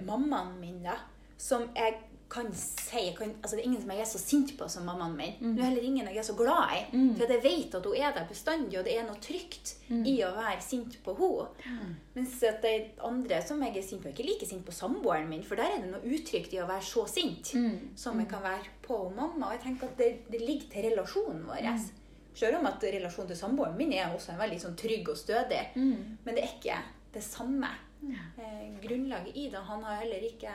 mammaen 0.05 0.59
min, 0.59 0.83
da. 0.83 0.97
Som 1.38 1.69
jeg 1.75 1.95
kan 2.29 2.48
si 2.58 3.13
kan, 3.17 3.29
altså 3.44 3.55
Det 3.55 3.62
er 3.62 3.67
ingen 3.70 3.82
som 3.82 3.91
jeg 3.91 4.00
er 4.01 4.05
så 4.10 4.20
sint 4.20 4.58
på 4.58 4.67
som 4.70 4.84
mammaen 4.86 5.15
min. 5.15 5.34
Mm. 5.39 5.51
Det 5.55 5.62
er 5.62 5.67
heller 5.70 5.84
ingen 5.84 6.08
jeg 6.08 6.17
er 6.17 6.24
så 6.25 6.34
glad 6.36 6.72
i. 6.74 6.79
Mm. 6.98 7.12
For 7.20 7.32
jeg 7.32 7.44
vet 7.44 7.75
at 7.75 7.86
hun 7.86 7.96
er 7.96 8.12
der 8.15 8.25
bestandig, 8.29 8.79
og 8.79 8.86
det 8.86 8.96
er 8.98 9.03
noe 9.08 9.20
trygt 9.22 9.75
Mm. 9.89 10.01
i 10.10 10.15
å 10.25 10.32
være 10.34 10.62
sint 10.65 10.96
på 11.05 11.13
henne. 11.20 11.96
Mens 12.15 12.41
at 12.44 12.62
de 12.63 12.72
andre 13.05 13.41
som 13.46 13.62
jeg 13.62 13.77
er 13.77 13.82
sint 13.86 14.01
på, 14.01 14.08
er 14.10 14.13
ikke 14.15 14.25
like 14.32 14.46
sint 14.50 14.65
på 14.65 14.72
samboeren 14.74 15.29
min, 15.29 15.44
for 15.44 15.55
der 15.55 15.63
er 15.75 15.82
det 15.84 15.91
noe 15.91 16.01
utrygt 16.17 16.53
i 16.53 16.58
å 16.63 16.67
være 16.67 16.82
så 16.82 17.05
sint 17.08 17.53
Mm. 17.53 17.91
som 17.96 18.20
jeg 18.20 18.27
kan 18.29 18.41
være 18.41 18.65
på 18.82 18.98
mamma. 19.15 19.48
Og 19.48 19.51
jeg 19.53 19.62
tenker 19.62 19.88
at 19.88 19.98
det, 19.98 20.32
det 20.32 20.41
ligger 20.41 20.70
til 20.72 20.89
relasjonen 20.89 21.46
vår. 21.46 21.62
Mm. 21.62 21.89
Selv 22.34 22.58
om 22.60 22.65
at 22.65 22.84
relasjonen 22.84 23.27
til 23.27 23.38
samboeren 23.38 23.77
min 23.77 23.94
er 23.94 24.10
også 24.15 24.32
en 24.34 24.39
veldig 24.39 24.60
sånn 24.62 24.75
trygg 24.75 25.08
og 25.10 25.17
stødig. 25.17 25.62
Mm. 25.75 26.17
Men 26.25 26.36
det 26.36 26.44
er 26.44 26.58
ikke 26.58 26.82
det 27.13 27.24
samme 27.24 27.67
eh, 28.03 28.74
grunnlaget 28.82 29.36
i 29.36 29.50
det. 29.50 29.62
Han 29.70 29.84
har 29.84 30.01
heller 30.01 30.25
ikke 30.25 30.51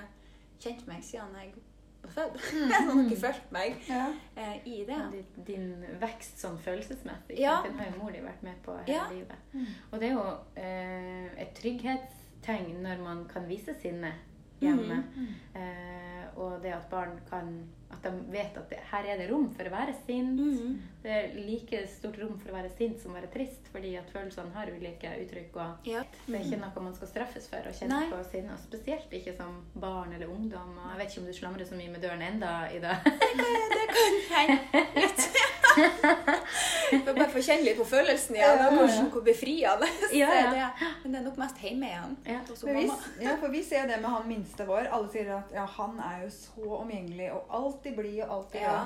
kjent 0.60 0.86
meg 0.88 1.02
siden 1.04 1.34
jeg 1.40 1.52
var 2.02 2.10
født. 2.14 2.40
Han 2.72 2.88
har 2.90 3.02
ikke 3.04 3.20
fulgt 3.26 3.52
meg 3.52 3.76
Ja. 3.88 4.06
eh, 4.36 4.56
i 4.66 4.84
det. 4.88 4.98
Din, 5.12 5.44
din 5.46 5.84
vekst 6.00 6.40
sånn 6.40 6.58
følelsesmessig, 6.64 7.38
Ja. 7.40 7.58
den 7.66 7.78
har 7.78 7.90
jo 7.90 7.98
mor 8.02 8.10
di 8.14 8.22
vært 8.24 8.42
med 8.42 8.56
på 8.64 8.76
hele 8.86 8.96
Ja. 8.96 9.08
livet. 9.12 9.68
Og 9.92 10.00
det 10.00 10.08
er 10.08 10.12
jo 10.12 10.24
eh, 10.56 11.42
et 11.42 11.54
trygghetstegn 11.60 12.80
når 12.82 13.02
man 13.04 13.24
kan 13.28 13.48
vise 13.48 13.74
sinne 13.82 14.12
hjemme. 14.60 15.02
Eh, 15.54 16.24
og 16.40 16.62
det 16.62 16.72
at 16.72 16.88
barn 16.90 17.18
kan 17.28 17.66
At 17.90 18.02
de 18.04 18.10
vet 18.30 18.54
at 18.56 18.68
det, 18.70 18.78
her 18.86 19.04
er 19.10 19.16
det 19.18 19.24
rom 19.32 19.48
for 19.50 19.66
å 19.66 19.70
være 19.72 19.90
sint. 20.06 20.38
Mhm. 20.38 20.76
Det 21.02 21.10
er 21.10 21.32
like 21.34 21.80
stort 21.90 22.18
rom 22.22 22.36
for 22.38 22.52
å 22.52 22.54
være 22.54 22.70
sint 22.78 23.00
som 23.02 23.10
å 23.10 23.14
være 23.18 23.26
trist, 23.32 23.66
fordi 23.72 23.96
at 23.98 24.06
følelsene 24.14 24.52
har 24.54 24.70
ulike 24.70 25.10
uttrykk. 25.24 25.56
og 25.56 25.86
Ja. 25.90 26.02
Det 26.26 26.34
er 26.38 26.44
ikke 26.46 26.60
noe 26.60 26.82
man 26.84 26.94
skal 26.94 27.08
straffes 27.08 27.48
for 27.50 27.58
å 27.66 27.72
kjenne 27.74 27.98
Nei. 27.98 28.10
på 28.12 28.22
sinne. 28.30 28.52
og 28.52 28.58
Spesielt 28.62 29.10
ikke 29.10 29.34
som 29.36 29.64
barn 29.74 30.12
eller 30.12 30.26
ungdom. 30.30 30.78
Og 30.78 30.90
jeg 30.92 30.98
vet 30.98 31.10
ikke 31.10 31.20
om 31.20 31.26
du 31.26 31.32
slamrer 31.32 31.64
så 31.66 31.74
mye 31.74 31.90
med 31.90 32.00
døren 32.00 32.22
enda, 32.22 32.68
Ida. 32.70 32.94
Det 33.02 33.86
kan 33.96 34.14
hende 34.30 34.60
Får 36.90 37.14
bare 37.14 37.28
få 37.30 37.42
kjenne 37.44 37.66
litt 37.66 37.78
på 37.78 37.86
følelsen 37.88 38.36
igjen, 38.36 38.62
og 38.66 38.76
hvordan, 38.76 39.08
hvor 39.14 39.24
befriende 39.26 39.88
Ja, 40.16 40.28
ja. 40.34 40.50
det. 40.54 40.90
Men 41.02 41.12
det 41.14 41.20
er 41.20 41.24
nok 41.28 41.40
mest 41.40 41.62
hjemme 41.64 41.90
igjen. 41.90 42.16
Ja. 42.26 42.40
vi, 42.66 42.84
ja, 43.24 43.34
for 43.40 43.54
vi 43.54 43.62
ser 43.66 43.86
det 43.90 44.00
med 44.02 44.10
han 44.10 44.28
minste 44.28 44.66
vår. 44.68 44.90
Alle 44.90 45.10
sier 45.12 45.32
at 45.36 45.54
ja, 45.54 45.66
han 45.78 45.98
er 46.10 46.24
jo 46.24 46.30
så 46.34 46.76
omgjengelig 46.80 47.30
og 47.36 47.56
alltid 47.60 47.98
blid 47.98 48.22
og 48.26 48.36
alltid 48.38 48.66
Ja. 48.66 48.78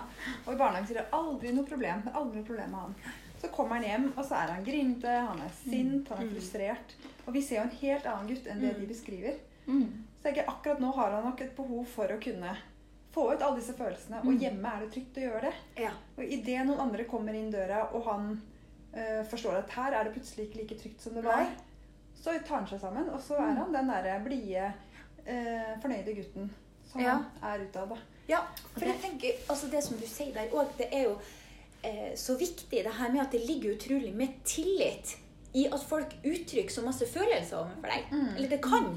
Og 0.44 0.52
i 0.54 0.58
barnehagen 0.60 0.88
sier 0.88 1.00
det 1.02 1.08
aldri 1.16 1.52
noe 1.56 1.68
problem. 1.68 2.04
Det 2.04 2.12
er 2.12 2.20
aldri 2.20 2.40
noe 2.42 2.48
problem 2.50 2.74
med 2.76 2.84
han. 2.86 2.98
Så 3.44 3.50
kommer 3.52 3.76
han 3.76 3.84
hjem, 3.84 4.06
og 4.14 4.22
så 4.24 4.38
er 4.40 4.54
han 4.54 4.64
grinete, 4.64 5.16
han 5.28 5.40
er 5.44 5.50
sint, 5.58 6.08
han 6.08 6.22
er 6.22 6.30
frustrert. 6.32 6.94
Og 7.26 7.34
vi 7.34 7.42
ser 7.44 7.58
jo 7.60 7.64
en 7.66 7.74
helt 7.80 8.06
annen 8.08 8.30
gutt 8.30 8.46
enn 8.48 8.62
det 8.64 8.76
de 8.78 8.86
beskriver. 8.88 9.40
Mm. 9.66 9.88
Så 10.20 10.30
jeg 10.30 10.36
tenker, 10.38 10.48
akkurat 10.52 10.80
nå 10.80 10.92
har 10.96 11.12
han 11.12 11.26
nok 11.28 11.42
et 11.44 11.52
behov 11.56 11.84
for 11.92 12.08
å 12.08 12.20
kunne 12.22 12.54
få 13.14 13.28
ut 13.34 13.42
alle 13.42 13.60
disse 13.60 13.74
følelsene. 13.78 14.20
Og 14.26 14.40
hjemme 14.42 14.70
er 14.74 14.82
det 14.84 14.90
trygt 14.94 15.18
å 15.20 15.24
gjøre 15.28 15.40
det. 15.46 15.54
Ja. 15.84 15.92
Og 16.18 16.24
idet 16.36 16.64
noen 16.66 16.80
andre 16.88 17.04
kommer 17.10 17.36
inn 17.38 17.52
døra, 17.54 17.84
og 17.94 18.04
han 18.08 18.32
eh, 18.92 19.22
forstår 19.30 19.60
at 19.62 19.70
her 19.76 19.94
er 20.00 20.04
det 20.08 20.14
plutselig 20.16 20.48
ikke 20.48 20.60
like 20.62 20.78
trygt 20.82 21.00
som 21.06 21.14
det 21.18 21.24
var, 21.26 21.44
Nei. 21.46 21.54
så 22.20 22.34
tar 22.46 22.60
han 22.62 22.68
seg 22.70 22.82
sammen, 22.82 23.08
og 23.14 23.22
så 23.22 23.38
er 23.38 23.54
han 23.60 23.72
den 23.74 23.90
derre 23.90 24.18
blide, 24.24 24.68
eh, 25.24 25.72
fornøyde 25.82 26.14
gutten 26.18 26.50
som 26.90 27.00
Ja. 27.00 27.16
er 27.42 27.64
utad. 27.64 27.88
da. 27.94 27.96
Ja, 28.28 28.38
for 28.74 28.84
jeg 28.88 29.00
tenker, 29.02 29.32
altså 29.52 29.68
det 29.70 29.82
som 29.84 29.96
du 30.00 30.06
sier 30.06 30.32
der 30.32 30.48
òg, 30.56 30.70
det 30.78 30.88
er 30.92 31.02
jo 31.08 31.18
eh, 31.84 32.14
så 32.16 32.36
viktig 32.40 32.82
det 32.84 32.92
her 32.98 33.10
med 33.12 33.20
at 33.20 33.32
det 33.32 33.42
ligger 33.46 33.74
utrolig 33.76 34.14
med 34.16 34.38
tillit 34.44 35.16
i 35.54 35.66
at 35.68 35.82
folk 35.86 36.14
uttrykker 36.24 36.70
så 36.72 36.82
masse 36.82 37.06
følelser 37.06 37.58
overfor 37.60 37.90
deg. 37.92 38.08
Eller 38.36 38.48
det 38.48 38.60
kan 38.64 38.88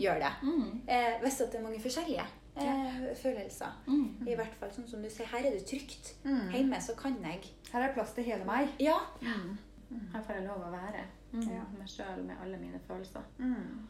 gjøre 0.00 0.18
det. 0.24 0.32
Mm. 0.42 0.80
Eh, 0.88 1.20
hvis 1.22 1.40
at 1.44 1.52
det 1.52 1.60
er 1.60 1.62
mange 1.66 1.78
forskjellige 1.84 2.24
eh, 2.62 3.16
følelser. 3.22 3.74
Mm. 3.86 4.26
I 4.28 4.38
hvert 4.38 4.56
fall 4.60 4.72
sånn 4.74 4.88
som 4.88 5.04
du 5.04 5.10
sier, 5.12 5.28
her 5.32 5.44
er 5.44 5.56
det 5.56 5.66
trygt. 5.68 6.14
Mm. 6.24 6.48
Hjemme 6.54 6.80
så 6.82 6.96
kan 6.98 7.18
jeg. 7.24 7.52
Her 7.72 7.88
er 7.88 7.94
plass 7.96 8.14
til 8.16 8.26
hele 8.28 8.46
meg. 8.48 8.72
Ja. 8.82 8.98
Her 9.22 10.22
får 10.22 10.40
jeg 10.40 10.48
lov 10.48 10.64
å 10.66 10.72
være 10.72 11.04
mm. 11.32 11.44
Ja. 11.46 11.66
meg 11.76 11.90
sjøl 11.90 12.24
med 12.26 12.40
alle 12.42 12.58
mine 12.60 12.80
følelser. 12.88 13.26
Mm. 13.38 13.86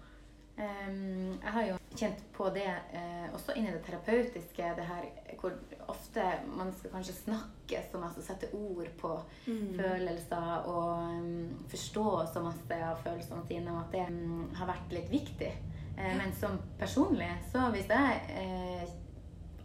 Em, 0.57 1.35
jeg 1.43 1.53
har 1.53 1.65
jo 1.69 1.77
kjent 1.97 2.21
på 2.33 2.47
det 2.55 2.69
eh, 2.97 3.27
også 3.37 3.53
inni 3.57 3.73
det 3.75 3.83
terapeutiske, 3.85 4.71
det 4.79 4.87
her 4.89 5.05
hvor 5.41 5.53
ofte 5.93 6.25
man 6.49 6.73
skal 6.73 6.95
kanskje 6.95 7.17
snakke 7.19 7.83
så 7.91 8.01
masse, 8.01 8.25
sette 8.25 8.49
ord 8.57 8.89
på 9.01 9.13
følelser 9.45 10.69
og 10.73 11.13
um, 11.13 11.67
forstå 11.69 12.07
så 12.33 12.43
masse 12.45 12.79
av 12.89 13.03
følelsene 13.05 13.45
sine, 13.49 13.75
og 13.75 13.83
at 13.85 13.97
det 13.97 14.07
um, 14.09 14.47
har 14.57 14.71
vært 14.73 14.97
litt 14.97 15.13
viktig. 15.13 15.53
Eh, 15.97 16.17
men 16.17 16.33
som 16.37 16.59
personlig, 16.79 17.31
så 17.53 17.71
hvis 17.75 17.89
jeg 17.89 18.21
eh, 18.37 18.89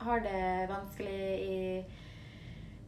har 0.02 0.24
det 0.24 0.70
vanskelig 0.70 1.24
i 1.46 1.60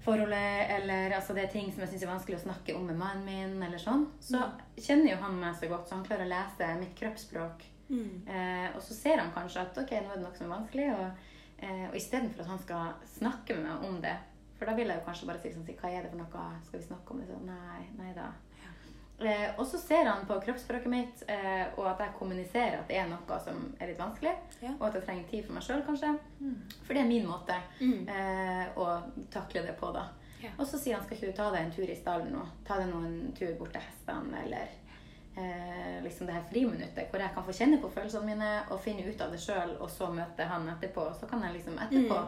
forholdet, 0.04 0.72
eller 0.78 1.16
altså 1.16 1.36
det 1.36 1.46
er 1.46 1.52
ting 1.52 1.70
som 1.72 1.84
jeg 1.84 1.94
syns 1.94 2.04
er 2.04 2.12
vanskelig 2.12 2.40
å 2.40 2.44
snakke 2.44 2.76
om 2.76 2.88
med 2.90 3.00
mannen 3.00 3.28
min, 3.28 3.62
eller 3.64 3.80
sånn, 3.80 4.08
så 4.24 4.42
kjenner 4.76 5.14
jo 5.14 5.22
han 5.22 5.38
meg 5.40 5.56
så 5.60 5.70
godt, 5.72 5.88
så 5.88 5.98
han 5.98 6.06
klarer 6.08 6.28
å 6.28 6.34
lese 6.34 6.72
mitt 6.82 6.96
kroppsspråk. 7.00 7.64
Mm. 7.90 8.28
Eh, 8.28 8.68
og 8.74 8.82
så 8.84 8.96
ser 8.96 9.22
han 9.22 9.32
kanskje 9.36 9.64
at 9.64 9.80
ok, 9.80 9.92
nå 10.02 10.12
er 10.12 10.20
det 10.20 10.26
noe 10.26 10.36
som 10.38 10.48
er 10.48 10.56
vanskelig, 10.56 10.90
og, 10.98 11.26
eh, 11.60 11.86
og 11.90 11.98
istedenfor 12.00 12.44
at 12.44 12.52
han 12.52 12.64
skal 12.64 13.10
snakke 13.18 13.60
med 13.60 13.68
meg 13.70 13.90
om 13.90 14.00
det 14.04 14.16
For 14.58 14.70
da 14.70 14.78
vil 14.78 14.88
jeg 14.88 15.00
jo 15.00 15.06
kanskje 15.06 15.28
bare 15.28 15.42
si 15.44 15.50
sånn 15.52 15.66
si, 15.68 15.74
Hva 15.76 15.90
er 15.92 16.06
det 16.06 16.12
for 16.14 16.22
noe? 16.22 16.44
Skal 16.64 16.80
vi 16.80 16.86
snakke 16.86 17.12
om 17.12 17.20
det? 17.20 17.26
Så, 17.28 17.40
nei, 17.44 17.82
nei 18.00 18.14
da. 18.16 18.30
Eh, 19.26 19.52
og 19.58 19.66
så 19.66 19.78
ser 19.80 20.06
han 20.10 20.26
på 20.26 20.40
kroppsspråket 20.44 20.90
mitt, 20.92 21.24
eh, 21.28 21.66
og 21.78 21.86
at 21.88 22.00
jeg 22.00 22.14
kommuniserer 22.20 22.80
at 22.80 22.88
det 22.88 22.98
er 22.98 23.08
noe 23.08 23.40
som 23.44 23.76
er 23.80 23.88
litt 23.88 24.00
vanskelig, 24.00 24.34
Ja. 24.62 24.72
og 24.80 24.88
at 24.88 24.94
jeg 24.96 25.04
trenger 25.06 25.30
tid 25.30 25.46
for 25.46 25.54
meg 25.54 25.64
sjøl, 25.64 25.84
kanskje. 25.86 26.14
For 26.84 26.94
det 26.94 27.02
er 27.04 27.08
min 27.08 27.26
måte 27.28 27.56
Mm. 27.80 28.08
eh, 28.10 28.68
å 28.76 29.04
takle 29.32 29.62
det 29.66 29.78
på, 29.80 29.94
da. 29.94 30.08
Ja. 30.42 30.50
Og 30.60 30.66
så 30.68 30.78
sier 30.78 30.96
han 30.96 31.04
skal 31.06 31.18
ikke 31.18 31.32
du 31.32 31.38
ta 31.38 31.52
deg 31.52 31.62
en 31.66 31.72
tur 31.72 31.88
i 31.90 31.96
stallen 31.96 32.32
nå? 32.34 32.46
Ta 32.66 32.76
deg 32.78 32.90
nå 32.92 33.04
en 33.06 33.34
tur 33.38 33.54
bort 33.56 33.72
til 33.72 33.82
hestene, 33.82 34.44
eller 34.46 34.68
eh, 35.38 36.02
liksom 36.04 36.28
det 36.28 36.34
her 36.36 36.44
friminuttet 36.52 37.10
hvor 37.10 37.20
jeg 37.20 37.34
kan 37.34 37.44
få 37.44 37.52
kjenne 37.54 37.80
på 37.82 37.90
følelsene 37.90 38.26
mine 38.26 38.64
og 38.70 38.80
finne 38.82 39.06
ut 39.08 39.22
av 39.22 39.32
det 39.32 39.40
sjøl, 39.40 39.78
og 39.82 39.90
så 39.90 40.10
møte 40.14 40.46
han 40.46 40.68
etterpå. 40.70 41.08
Så 41.20 41.28
kan 41.30 41.42
jeg 41.42 41.54
liksom 41.54 41.78
etterpå 41.80 42.20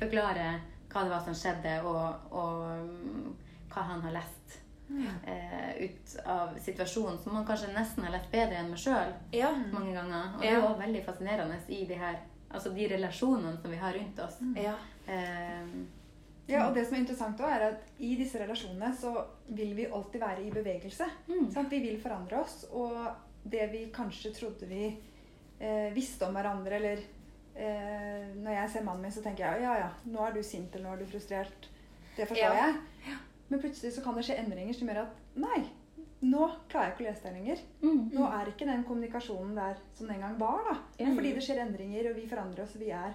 forklare 0.00 0.60
hva 0.90 1.02
det 1.04 1.10
var 1.10 1.24
som 1.24 1.34
skjedde, 1.34 1.82
og, 1.84 2.14
og 2.32 2.88
mm, 2.88 3.34
hva 3.72 3.82
han 3.88 4.02
har 4.02 4.12
lest. 4.12 4.60
Eh, 5.26 5.84
ut 5.84 6.16
av 6.26 6.58
situasjonen 6.60 7.18
som 7.18 7.32
man 7.34 7.46
kanskje 7.48 7.72
nesten 7.74 8.04
har 8.04 8.12
lest 8.12 8.30
bedre 8.30 8.58
enn 8.60 8.68
meg 8.70 8.78
sjøl 8.78 9.12
Ja. 9.32 9.50
mange 9.72 9.94
ganger. 9.96 10.34
Og 10.36 10.40
det 10.42 10.50
er 10.52 10.62
òg 10.62 10.78
veldig 10.78 11.04
fascinerende 11.06 11.56
i 11.68 11.84
de 11.86 11.94
her 11.94 12.18
Altså 12.54 12.70
de 12.70 12.84
relasjonene 12.86 13.56
som 13.60 13.70
vi 13.72 13.76
har 13.76 13.92
rundt 13.96 14.18
oss. 14.22 14.36
Ja. 14.56 14.74
Eh, 15.08 15.66
Ja, 16.46 16.68
og 16.68 16.74
det 16.74 16.84
som 16.86 16.94
er 16.94 17.00
interessant 17.00 17.40
også, 17.40 17.48
er 17.50 17.60
at 17.70 17.80
i 17.98 18.14
disse 18.16 18.38
relasjonene 18.38 18.90
så 18.96 19.24
vil 19.48 19.74
vi 19.74 19.86
alltid 19.86 20.20
være 20.20 20.42
i 20.44 20.50
bevegelse. 20.50 21.06
Mm. 21.26 21.50
Sant? 21.50 21.70
Vi 21.70 21.78
vil 21.80 21.98
forandre 22.02 22.42
oss, 22.42 22.66
og 22.70 23.08
det 23.50 23.70
vi 23.72 23.86
kanskje 23.90 24.30
trodde 24.36 24.68
vi 24.68 24.94
eh, 25.60 25.90
visste 25.94 26.26
om 26.28 26.34
hverandre, 26.34 26.76
eller 26.76 26.98
eh, 27.56 28.28
Når 28.36 28.50
jeg 28.52 28.70
ser 28.70 28.84
mannen 28.84 29.02
min, 29.02 29.10
så 29.12 29.22
tenker 29.22 29.44
jeg 29.54 29.62
ja, 29.62 29.74
ja, 29.78 29.90
nå 30.04 30.20
er 30.28 30.32
du 30.32 30.42
sint, 30.42 30.74
eller 30.76 30.84
nå 30.90 30.92
er 30.94 30.98
du 31.02 31.06
frustrert. 31.10 31.68
Det 32.16 32.28
forstår 32.28 32.54
Ja. 32.54 32.66
jeg. 32.66 33.16
Men 33.48 33.60
plutselig 33.60 33.92
så 33.94 34.02
kan 34.04 34.14
det 34.16 34.24
skje 34.24 34.38
endringer 34.40 34.74
som 34.74 34.88
gjør 34.88 35.02
at 35.02 35.18
nei, 35.36 35.60
nå 36.24 36.46
klarer 36.72 36.88
jeg 36.88 36.94
ikke 36.94 37.04
å 37.04 37.08
lese 37.10 37.24
deg 37.26 37.34
lenger. 37.36 37.58
mm, 37.82 38.00
Nå 38.14 38.28
er 38.32 38.48
ikke 38.48 38.66
den 38.70 38.84
kommunikasjonen 38.88 39.54
der 39.58 39.76
som 39.94 40.08
den 40.08 40.20
gang 40.24 40.38
var. 40.40 40.62
da. 40.70 40.76
Mm. 41.04 41.14
Fordi 41.18 41.32
det 41.36 41.42
skjer 41.44 41.60
endringer, 41.66 42.10
og 42.10 42.16
vi 42.16 42.26
forandrer 42.30 42.64
oss, 42.64 42.74
og 42.74 42.80
vi 42.80 42.90
er 42.96 43.12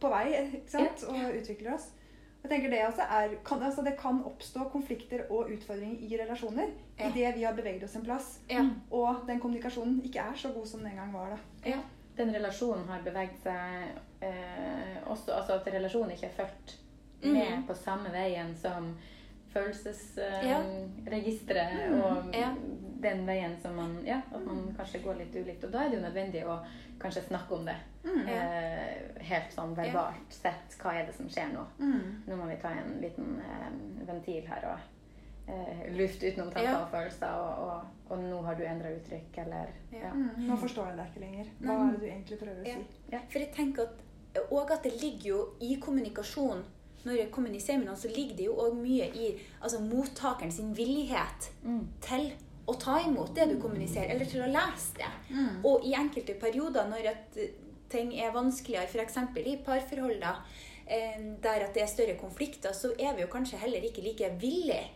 på 0.00 0.10
vei 0.12 0.24
ikke 0.60 0.70
sant? 0.70 1.02
og 1.10 1.34
utvikler 1.40 1.74
oss. 1.74 1.88
Jeg 2.44 2.50
tenker 2.52 2.70
Det 2.70 2.82
også 2.86 3.02
er, 3.10 3.34
kan, 3.44 3.62
altså 3.64 3.82
det 3.82 3.96
kan 3.98 4.18
oppstå 4.28 4.66
konflikter 4.70 5.22
og 5.32 5.48
utfordringer 5.50 5.96
i 6.04 6.18
relasjoner 6.20 6.68
Ja. 6.98 7.08
idet 7.08 7.34
vi 7.38 7.42
har 7.42 7.54
beveget 7.56 7.82
oss 7.84 7.96
en 7.96 8.04
plass, 8.04 8.38
Ja. 8.50 8.62
og 8.92 9.26
den 9.26 9.40
kommunikasjonen 9.40 10.02
ikke 10.04 10.20
er 10.20 10.34
så 10.36 10.52
god 10.52 10.66
som 10.66 10.80
den 10.80 10.90
en 10.92 10.96
gang 10.96 11.12
var. 11.12 11.30
da. 11.30 11.70
Ja. 11.70 11.78
Den 12.16 12.30
relasjonen 12.34 12.86
har 12.86 13.00
beveget 13.02 13.40
seg 13.42 13.98
eh, 14.22 15.00
også 15.10 15.32
Altså 15.34 15.52
at 15.58 15.66
relasjonen 15.74 16.10
ikke 16.14 16.26
er 16.26 16.36
fulgt 16.44 16.76
med 17.22 17.32
med 17.34 17.66
på 17.66 17.74
samme 17.74 18.12
veien 18.12 18.54
som 18.54 18.94
følelsesregisteret 19.54 21.92
og 22.04 22.16
Ja. 22.34 22.54
den 23.04 23.26
veien 23.26 23.56
som 23.62 23.74
man 23.76 23.98
Ja, 24.06 24.20
at 24.34 24.44
man 24.46 24.74
kanskje 24.78 25.02
går 25.04 25.14
litt 25.18 25.34
ulikt. 25.36 25.64
Og 25.64 25.72
da 25.72 25.78
er 25.84 25.88
det 25.90 25.96
jo 25.98 26.02
nødvendig 26.08 26.44
å 26.46 26.58
kanskje 27.00 27.22
snakke 27.28 27.54
om 27.54 27.64
det. 27.64 27.76
Eh, 28.04 28.94
helt 29.20 29.52
sånn 29.52 29.74
verbalt 29.76 30.32
sett. 30.32 30.76
Hva 30.82 30.92
er 30.94 31.06
det 31.06 31.14
som 31.14 31.28
skjer 31.28 31.48
nå? 31.52 31.64
Nå 32.26 32.36
må 32.36 32.46
vi 32.48 32.56
ta 32.62 32.68
en 32.68 33.00
liten 33.00 33.40
eh, 33.40 33.70
ventil 34.06 34.46
her 34.46 34.64
og 34.72 34.78
luft 35.92 35.98
lufte 35.98 36.26
utenom 36.32 36.50
tanker 36.52 36.70
Ja. 36.70 36.78
og 36.82 36.88
følelser. 36.90 37.28
Og, 37.28 37.58
og, 37.68 37.80
og 38.10 38.18
nå 38.18 38.42
har 38.44 38.54
du 38.54 38.62
endra 38.64 38.88
uttrykk, 38.96 39.38
eller 39.38 39.66
Ja. 39.92 39.98
ja. 39.98 40.10
Mm, 40.12 40.30
nå 40.48 40.56
forstår 40.56 40.86
jeg 40.88 40.96
deg 40.96 41.06
ikke 41.10 41.20
lenger. 41.20 41.46
Hva 41.60 41.72
er 41.72 41.90
det 41.92 42.00
du 42.00 42.06
egentlig 42.06 42.38
prøver 42.38 42.62
å 42.62 42.66
Ja. 42.66 42.74
si? 42.74 42.84
For 43.28 43.38
jeg 43.38 43.52
tenker 43.52 43.82
at, 43.82 43.88
og 44.50 44.70
at 44.70 44.82
det 44.82 44.92
ligger 45.02 45.28
jo 45.28 45.48
i 45.60 45.76
kommunikasjon 45.80 46.64
Når 47.04 47.18
jeg 47.18 47.30
kommuniserer 47.30 47.78
med 47.78 47.86
noen, 47.90 48.00
så 48.00 48.08
ligger 48.08 48.36
det 48.36 48.46
jo 48.46 48.54
òg 48.64 48.74
mye 48.80 49.06
i 49.12 49.30
altså, 49.60 49.80
mottakeren 49.84 50.52
sin 50.52 50.72
villighet 50.76 51.50
Mm. 51.64 51.86
til 52.00 52.30
å 52.66 52.74
ta 52.80 52.98
imot 53.04 53.34
det 53.36 53.48
du 53.50 53.58
kommuniserer, 53.60 54.10
eller 54.14 54.24
til 54.24 54.40
å 54.42 54.48
lese 54.48 54.94
det. 54.96 55.10
Og 55.64 55.84
i 55.84 55.92
enkelte 55.94 56.34
perioder 56.40 56.88
når 56.88 57.10
at 57.10 57.36
eh, 57.36 57.50
ting 57.92 58.14
er 58.16 58.32
vanskeligere, 58.32 58.88
f.eks. 58.88 59.18
i 59.36 59.56
parforhold, 59.64 60.20
da, 60.20 60.36
eh, 60.86 61.20
der 61.42 61.66
at 61.66 61.74
det 61.74 61.82
er 61.82 61.86
større 61.92 62.16
konflikter, 62.16 62.72
så 62.72 62.94
er 62.98 63.14
vi 63.14 63.22
jo 63.22 63.28
kanskje 63.28 63.60
heller 63.60 63.84
ikke 63.84 64.02
like 64.02 64.30
villige 64.40 64.86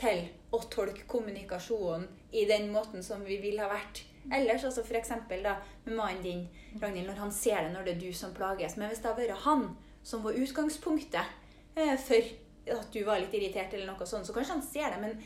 til 0.00 0.24
å 0.50 0.58
tolke 0.70 1.04
kommunikasjonen 1.06 2.08
i 2.32 2.44
den 2.48 2.70
måten 2.72 3.02
som 3.02 3.22
vi 3.24 3.36
ville 3.38 3.62
ha 3.62 3.68
vært. 3.68 4.02
Ellers, 4.32 4.64
altså 4.64 4.80
f.eks. 4.82 5.10
med 5.28 5.94
mannen 5.94 6.22
din, 6.24 6.48
Ragnhild, 6.80 7.06
når 7.10 7.20
han 7.20 7.32
ser 7.32 7.60
det 7.62 7.72
når 7.74 7.84
det 7.84 7.92
er 7.96 8.00
du 8.00 8.12
som 8.16 8.32
plages. 8.34 8.76
Men 8.76 8.88
hvis 8.88 8.98
det 9.04 9.10
hadde 9.12 9.26
vært 9.28 9.44
han 9.44 9.76
som 10.04 10.22
var 10.24 10.36
utgangspunktet 10.36 11.24
eh, 11.76 11.96
for 11.98 12.22
at 12.78 12.92
du 12.94 13.00
var 13.04 13.18
litt 13.20 13.34
irritert, 13.36 13.74
eller 13.76 13.90
noe 13.90 14.06
sånt, 14.08 14.24
så 14.28 14.32
kanskje 14.36 14.54
han 14.56 14.62
ser 14.64 14.94
det, 14.94 15.00
men 15.02 15.18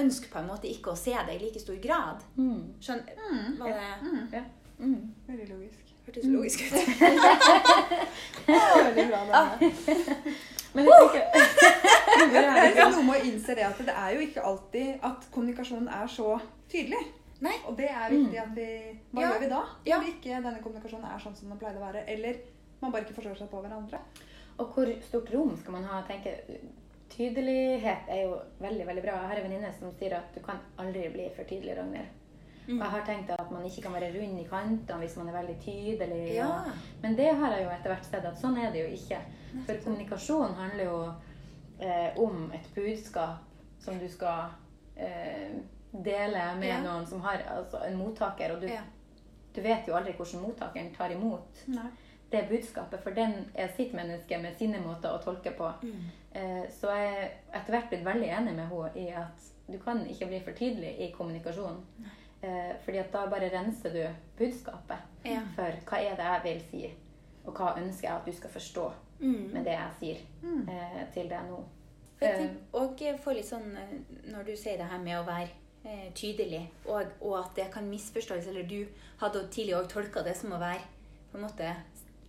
ønsker 0.00 0.30
på 0.32 0.38
en 0.40 0.48
måte 0.50 0.70
ikke 0.70 0.90
å 0.94 0.98
se 0.98 1.12
det 1.26 1.34
i 1.36 1.42
like 1.44 1.60
stor 1.62 1.76
grad. 1.82 2.22
Mm. 2.38 2.74
Skjønner 2.82 3.14
Var 3.58 3.76
det 3.76 4.38
Ja. 4.38 4.42
Mm. 4.80 5.14
Veldig 5.28 5.48
logisk. 5.50 5.80
hørtes 6.06 6.24
logisk 6.24 6.60
ut? 6.62 6.72
Veldig 8.50 9.06
bra, 9.10 9.20
Dana. 9.28 9.58
Men 10.74 10.86
jeg 10.86 10.92
tenker 11.00 11.24
Det 12.32 12.42
er 12.44 12.68
liksom 12.74 12.92
noe 12.94 13.06
med 13.06 13.16
å 13.16 13.26
innse 13.30 13.54
det 13.58 13.64
at 13.66 13.78
det 13.86 13.94
er 13.94 14.14
jo 14.14 14.20
ikke 14.26 14.44
alltid 14.46 15.04
at 15.06 15.26
kommunikasjonen 15.34 15.88
er 15.94 16.06
så 16.10 16.36
tydelig. 16.70 17.00
Nei. 17.42 17.54
Og 17.66 17.76
det 17.78 17.88
er 17.90 18.10
viktig 18.12 18.38
at 18.42 18.50
vi 18.56 18.66
Hva 19.14 19.22
Ja. 19.24 19.28
gjør 19.32 19.40
vi 19.44 19.48
da? 19.50 19.60
Ja. 19.88 20.00
Ikke 20.06 20.30
denne 20.44 20.60
kommunikasjonen 20.62 21.06
er 21.10 21.22
sånn 21.22 21.36
som 21.38 21.48
den 21.52 21.58
pleide 21.60 21.80
å 21.80 21.86
være? 21.86 22.04
Eller 22.12 22.40
man 22.80 22.92
bare 22.92 23.02
ikke 23.04 23.14
forstår 23.20 23.36
seg 23.38 23.50
på 23.52 23.60
hverandre? 23.64 23.98
Og 24.58 24.66
hvor 24.74 24.88
stort 25.02 25.32
rom 25.34 25.56
skal 25.56 25.72
man 25.72 25.84
ha? 25.84 26.02
Tenker, 26.08 26.40
Tydelighet 27.10 28.06
er 28.08 28.20
jo 28.22 28.36
veldig 28.62 28.84
veldig 28.86 29.02
bra. 29.02 29.16
Jeg 29.18 29.28
har 29.30 29.38
en 29.40 29.46
venninne 29.48 29.70
som 29.74 29.90
sier 29.98 30.12
at 30.14 30.34
du 30.36 30.40
kan 30.46 30.60
aldri 30.78 31.08
bli 31.10 31.24
for 31.34 31.42
tydelig, 31.48 31.74
Ragnhild. 31.78 32.16
Og 32.70 32.76
jeg 32.78 32.90
har 32.92 33.02
tenkt 33.08 33.30
at 33.34 33.50
man 33.50 33.64
ikke 33.66 33.82
kan 33.82 33.94
være 33.96 34.12
rund 34.14 34.38
i 34.38 34.44
kantene 34.46 34.98
hvis 35.00 35.16
man 35.18 35.28
er 35.32 35.36
veldig 35.40 35.56
tydelig. 35.64 36.20
Ja. 36.36 36.46
Og, 36.46 36.84
men 37.02 37.16
det 37.18 37.32
har 37.40 37.56
jeg 37.56 37.64
jo 37.64 37.72
etter 37.74 37.90
hvert 37.94 38.06
sett 38.06 38.28
at 38.28 38.38
sånn 38.38 38.58
er 38.62 38.70
det 38.70 38.84
jo 38.84 38.92
ikke. 38.94 39.18
For 39.66 39.80
kommunikasjon 39.82 40.54
handler 40.54 40.84
jo 40.86 41.00
eh, 41.82 42.20
om 42.22 42.46
et 42.54 42.68
budskap 42.76 43.42
som 43.82 43.98
du 43.98 44.06
skal 44.12 44.52
eh, 44.94 45.58
dele 45.90 46.44
med 46.60 46.68
Ja. 46.70 46.78
noen 46.84 47.06
som 47.10 47.24
har 47.26 47.42
altså, 47.56 47.82
en 47.88 47.98
mottaker. 47.98 48.54
Og 48.54 48.62
du, 48.62 48.68
Ja. 48.70 48.84
du 49.56 49.60
vet 49.66 49.88
jo 49.90 49.96
aldri 49.98 50.12
hvordan 50.14 50.46
mottakeren 50.46 50.94
tar 50.94 51.10
imot 51.10 51.64
Nei. 51.74 51.88
Det 52.32 52.48
budskapet, 52.48 53.00
for 53.02 53.10
den 53.10 53.50
er 53.54 53.68
sitt 53.76 53.92
menneske 53.94 54.38
med 54.42 54.54
sine 54.58 54.78
måter 54.84 55.10
å 55.16 55.22
tolke 55.24 55.50
på. 55.58 55.72
Eh, 56.32 56.64
Så 56.70 56.86
jeg 56.94 57.08
er 57.16 57.30
etter 57.58 57.70
hvert 57.74 57.88
blitt 57.90 58.04
veldig 58.06 58.28
enig 58.28 58.54
med 58.54 58.68
henne 58.68 58.90
i 58.96 59.08
at 59.10 59.48
du 59.70 59.78
kan 59.78 60.04
ikke 60.06 60.26
bli 60.26 60.40
for 60.40 60.52
tydelig 60.52 60.94
i 61.00 61.10
kommunikasjonen. 61.12 61.80
Eh, 62.42 62.72
fordi 62.84 62.98
at 62.98 63.12
da 63.12 63.26
bare 63.26 63.50
renser 63.52 63.92
du 63.92 64.06
budskapet 64.38 64.98
Ja. 65.24 65.40
for 65.56 65.70
hva 65.86 65.98
er 66.00 66.16
det 66.16 66.24
jeg 66.24 66.40
vil 66.44 66.62
si, 66.70 66.94
og 67.46 67.54
hva 67.54 67.74
ønsker 67.76 68.08
jeg 68.08 68.16
at 68.16 68.26
du 68.26 68.32
skal 68.32 68.50
forstå 68.50 68.92
Mm. 69.20 69.52
med 69.52 69.64
det 69.64 69.72
jeg 69.72 69.90
sier 70.00 70.16
eh, 70.68 71.04
til 71.12 71.28
deg 71.28 71.42
nå. 71.50 71.64
For 72.18 72.26
jeg 72.26 72.34
Eh, 72.34 72.38
tenker, 72.38 72.56
og 72.72 72.96
jeg 73.00 73.18
litt 73.34 73.44
sånn 73.46 73.76
eh, 73.76 74.32
Når 74.32 74.44
du 74.46 74.56
sier 74.56 74.76
det 74.78 74.86
her 74.86 74.98
med 74.98 75.18
å 75.18 75.26
være 75.26 75.48
eh, 75.84 76.10
tydelig, 76.14 76.70
og, 76.86 77.04
og 77.20 77.38
at 77.38 77.54
det 77.56 77.70
kan 77.72 77.90
misforstås, 77.90 78.46
eller 78.46 78.62
du 78.62 78.86
hadde 79.20 79.48
tidligere 79.50 79.82
òg 79.84 79.88
tolka 79.88 80.22
det 80.22 80.36
som 80.36 80.52
å 80.52 80.58
være 80.58 80.80
på 81.32 81.36
en 81.38 81.44
måte 81.44 81.76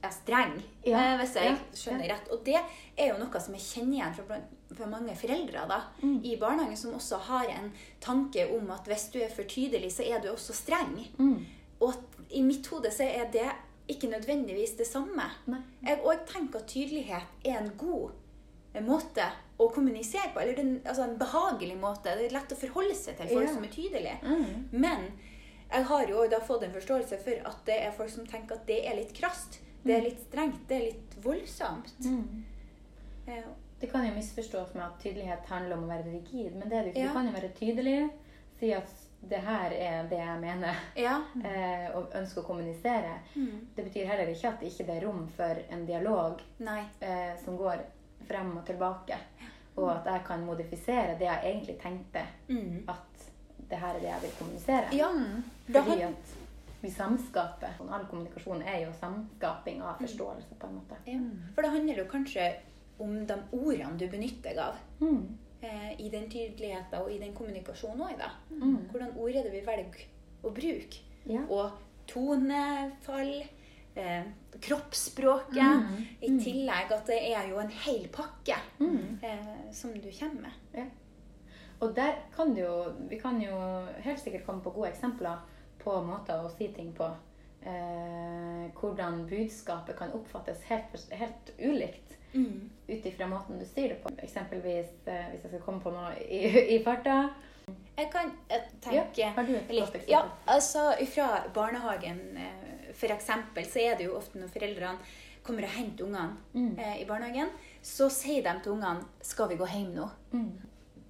er 0.03 0.09
streng, 0.15 0.55
Ja, 0.85 0.97
eh, 1.13 1.17
hvis 1.21 1.35
jeg 1.35 1.45
ja, 1.51 1.55
skjønner 1.73 2.05
ja. 2.07 2.15
rett. 2.15 2.31
Og 2.31 2.43
det 2.45 2.55
er 2.97 3.07
jo 3.11 3.17
noe 3.21 3.39
som 3.41 3.53
jeg 3.53 3.61
kjenner 3.61 3.97
igjen 3.99 4.15
fra, 4.17 4.39
fra 4.75 4.85
mange 4.89 5.15
foreldre 5.15 5.67
da, 5.69 5.81
Mm. 6.01 6.19
i 6.25 6.35
barnehagen, 6.41 6.77
som 6.77 6.93
også 6.93 7.19
har 7.27 7.45
en 7.49 7.71
tanke 8.01 8.47
om 8.57 8.71
at 8.71 8.85
hvis 8.87 9.11
du 9.13 9.19
er 9.21 9.29
for 9.29 9.43
tydelig, 9.43 9.91
så 9.91 10.03
er 10.03 10.19
du 10.23 10.29
også 10.31 10.53
streng. 10.53 11.07
mm, 11.17 11.45
Og 11.81 11.93
i 12.29 12.41
mitt 12.41 12.67
hode 12.67 12.91
så 12.91 13.03
er 13.03 13.25
det 13.31 13.49
ikke 13.89 14.07
nødvendigvis 14.09 14.77
det 14.77 14.87
samme. 14.87 15.23
Nei. 15.47 15.59
Jeg 15.83 15.99
òg 16.05 16.25
tenker 16.27 16.59
at 16.59 16.67
tydelighet 16.67 17.23
er 17.45 17.57
en 17.59 17.71
god 17.77 18.11
eh, 18.73 18.81
måte 18.83 19.25
å 19.59 19.67
kommunisere 19.73 20.31
på. 20.33 20.39
Eller 20.41 20.55
den, 20.55 20.81
altså 20.85 21.03
en 21.03 21.17
behagelig 21.17 21.75
måte. 21.77 22.03
Det 22.17 22.25
er 22.29 22.33
lett 22.39 22.51
å 22.53 22.55
forholde 22.55 22.95
seg 22.95 23.17
til 23.17 23.27
folk 23.27 23.49
som 23.49 23.63
er 23.63 23.67
tydelige. 23.73 24.17
mm, 24.23 24.69
Men 24.71 25.11
jeg 25.71 25.83
har 25.85 26.05
jo 26.07 26.27
da 26.27 26.39
fått 26.39 26.63
en 26.63 26.71
forståelse 26.73 27.17
for 27.23 27.49
at 27.49 27.65
det 27.65 27.79
er 27.85 27.91
folk 27.91 28.09
som 28.09 28.25
tenker 28.27 28.55
at 28.55 28.65
det 28.67 28.85
er 28.87 28.95
litt 28.95 29.13
krast. 29.13 29.59
Det 29.83 29.95
er 29.97 30.01
litt 30.01 30.19
strengt. 30.27 30.67
Det 30.67 30.75
er 30.77 30.85
litt 30.91 31.15
voldsomt. 31.23 31.93
mm. 32.05 32.43
Eh, 33.27 33.43
Det 33.79 33.87
kan 33.91 34.05
jo 34.05 34.13
misforstås 34.13 34.73
med 34.75 34.83
at 34.85 34.99
tydelighet 35.01 35.45
handler 35.49 35.77
om 35.77 35.83
å 35.83 35.87
være 35.89 36.11
rigid, 36.11 36.55
men 36.55 36.69
det 36.69 36.77
er 36.77 36.83
det 36.83 36.91
ikke. 36.91 36.99
Ja. 37.01 37.07
Du 37.07 37.13
kan 37.13 37.25
jo 37.25 37.31
være 37.33 37.49
tydelig, 37.57 38.09
si 38.59 38.69
at 38.77 38.91
det 39.29 39.39
her 39.41 39.71
er 39.73 40.03
det 40.09 40.17
jeg 40.19 40.39
mener, 40.41 40.75
Ja. 40.95 41.15
eh, 41.45 41.87
og 41.97 42.11
ønsker 42.13 42.41
å 42.43 42.45
kommunisere. 42.45 43.15
Mm. 43.35 43.67
Det 43.75 43.85
betyr 43.87 44.05
heller 44.11 44.29
ikke 44.29 44.47
at 44.51 44.59
det 44.61 44.69
ikke 44.71 44.85
er 44.97 45.05
rom 45.07 45.27
for 45.35 45.63
en 45.71 45.85
dialog 45.85 46.41
eh, 47.01 47.33
som 47.45 47.57
går 47.57 47.81
frem 48.27 48.57
og 48.57 48.65
tilbake. 48.65 49.17
Og 49.77 49.89
at 49.95 50.05
jeg 50.05 50.25
kan 50.27 50.45
modifisere 50.45 51.17
det 51.17 51.25
jeg 51.25 51.41
egentlig 51.53 51.77
tenkte 51.81 52.25
Mm. 52.49 52.83
at 52.87 53.29
det 53.69 53.77
her 53.79 53.95
er 53.95 53.99
det 53.99 54.09
jeg 54.09 54.21
vil 54.21 54.31
kommunisere. 54.39 54.93
Ja. 54.93 55.09
Fordi 55.71 56.01
at 56.01 56.37
vi 56.81 56.89
samskaper. 56.91 57.77
All 57.89 58.05
kommunikasjon 58.09 58.61
er 58.65 58.85
jo 58.85 58.91
samskaping 58.99 59.81
av 59.81 59.99
forståelse, 60.01 60.55
på 60.59 60.67
en 60.67 60.75
måte. 60.79 60.95
ja. 61.07 61.19
For 61.55 61.61
det 61.61 61.71
handler 61.75 61.97
jo 62.03 62.05
kanskje 62.09 62.47
om 62.99 63.25
de 63.27 63.37
ordene 63.51 63.97
du 63.97 64.07
benytter 64.07 64.49
deg 64.53 64.57
av. 64.59 64.75
Mm. 64.99 65.37
eh, 65.61 65.91
i 66.01 66.09
den 66.09 66.27
tydeligheten 66.29 67.01
og 67.01 67.11
i 67.11 67.19
den 67.19 67.33
kommunikasjonen 67.37 68.01
òg, 68.01 68.17
da. 68.17 68.31
Mm. 68.49 68.87
Hvordan 68.91 69.11
ord 69.17 69.29
er 69.35 69.43
det 69.43 69.51
vi 69.51 69.61
velger 69.65 70.05
å 70.43 70.49
bruke? 70.53 71.01
Ja. 71.29 71.41
Og 71.49 71.71
tonefall, 72.07 73.43
eh, 73.95 74.23
kroppsspråket. 74.59 75.57
Mm. 75.57 76.07
I 76.21 76.29
tillegg 76.43 76.91
at 76.91 77.05
det 77.07 77.19
er 77.35 77.49
jo 77.49 77.59
en 77.59 77.69
hel 77.69 78.07
pakke 78.13 78.57
Mm. 78.79 79.19
eh, 79.23 79.71
som 79.71 79.93
du 79.93 80.09
kommer 80.19 80.41
med. 80.41 80.51
Ja. 80.73 80.85
Og 81.81 81.95
der 81.95 82.13
kan 82.35 82.53
du 82.53 82.61
jo 82.61 82.93
Vi 83.09 83.19
kan 83.19 83.41
jo 83.41 83.85
helt 84.03 84.19
sikkert 84.19 84.45
komme 84.45 84.61
på 84.61 84.69
gode 84.73 84.89
eksempler 84.91 85.37
på 85.83 85.97
måter 86.05 86.41
å 86.45 86.49
si 86.57 86.67
ting 86.75 86.93
på. 86.97 87.09
Eh, 87.61 88.71
hvordan 88.79 89.25
budskapet 89.29 89.95
kan 89.99 90.11
oppfattes 90.17 90.63
helt, 90.69 90.95
helt 91.13 91.51
ulikt 91.59 92.17
ut 92.87 93.05
ifra 93.05 93.27
måten 93.27 93.59
du 93.59 93.65
sier 93.67 93.89
det 93.91 93.99
på. 94.03 94.09
Eksempelvis 94.23 94.91
eh, 95.05 95.25
hvis 95.33 95.43
jeg 95.43 95.51
skal 95.51 95.63
komme 95.65 95.81
på 95.83 95.91
noe 95.93 96.13
i, 96.23 96.77
i 96.77 96.79
farta. 96.83 97.17
Jeg 97.97 98.07
kan 98.13 98.31
eh, 98.49 98.63
tenke 98.81 99.19
Ja, 99.21 99.33
litt? 99.69 99.97
Ja, 100.09 100.23
altså 100.49 100.87
fra 101.11 101.27
barnehagen 101.53 102.21
f.eks. 102.37 102.97
for 103.01 103.13
eksempel, 103.17 103.67
så 103.67 103.83
er 103.83 103.99
det 103.99 104.07
jo 104.09 104.15
ofte 104.17 104.39
når 104.41 104.49
foreldrene 104.55 104.97
kommer 105.43 105.65
og 105.67 105.75
henter 105.75 106.05
ungene 106.05 106.37
Mm. 106.53 106.73
eh, 106.79 106.97
i 107.01 107.05
barnehagen, 107.09 107.49
så 107.81 108.09
sier 108.09 108.43
de 108.43 108.55
til 108.63 108.71
ungene 108.73 109.05
'Skal 109.21 109.49
vi 109.49 109.55
gå 109.57 109.65
hjem 109.65 109.93
nå?' 109.95 110.09
Mm. 110.33 110.51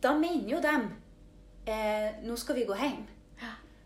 Da 0.01 0.13
mener 0.17 0.49
jo 0.49 0.59
de 0.59 0.75
eh, 1.67 2.11
'Nå 2.23 2.35
skal 2.37 2.55
vi 2.55 2.65
gå 2.65 2.73
hjem'. 2.75 3.05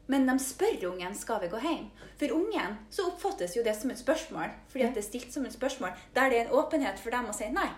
Men 0.07 0.27
de 0.27 0.35
spør 0.39 0.89
ungen 0.91 1.15
skal 1.15 1.41
vi 1.41 1.47
gå 1.47 1.57
hjem. 1.63 1.87
For 2.19 2.31
ungen 2.35 2.77
så 2.93 3.07
oppfattes 3.09 3.55
jo 3.57 3.63
det 3.63 3.75
som 3.75 3.89
et 3.91 3.97
spørsmål, 3.99 4.49
fordi 4.69 4.83
at 4.85 4.93
det 4.93 5.03
er 5.03 5.07
stilt 5.09 5.33
som 5.33 5.45
et 5.45 5.53
spørsmål, 5.53 5.89
der 6.15 6.29
det 6.29 6.37
er 6.39 6.45
en 6.45 6.53
åpenhet 6.59 6.99
for 6.99 7.09
dem 7.09 7.25
å 7.29 7.33
si 7.33 7.49
nei. 7.49 7.69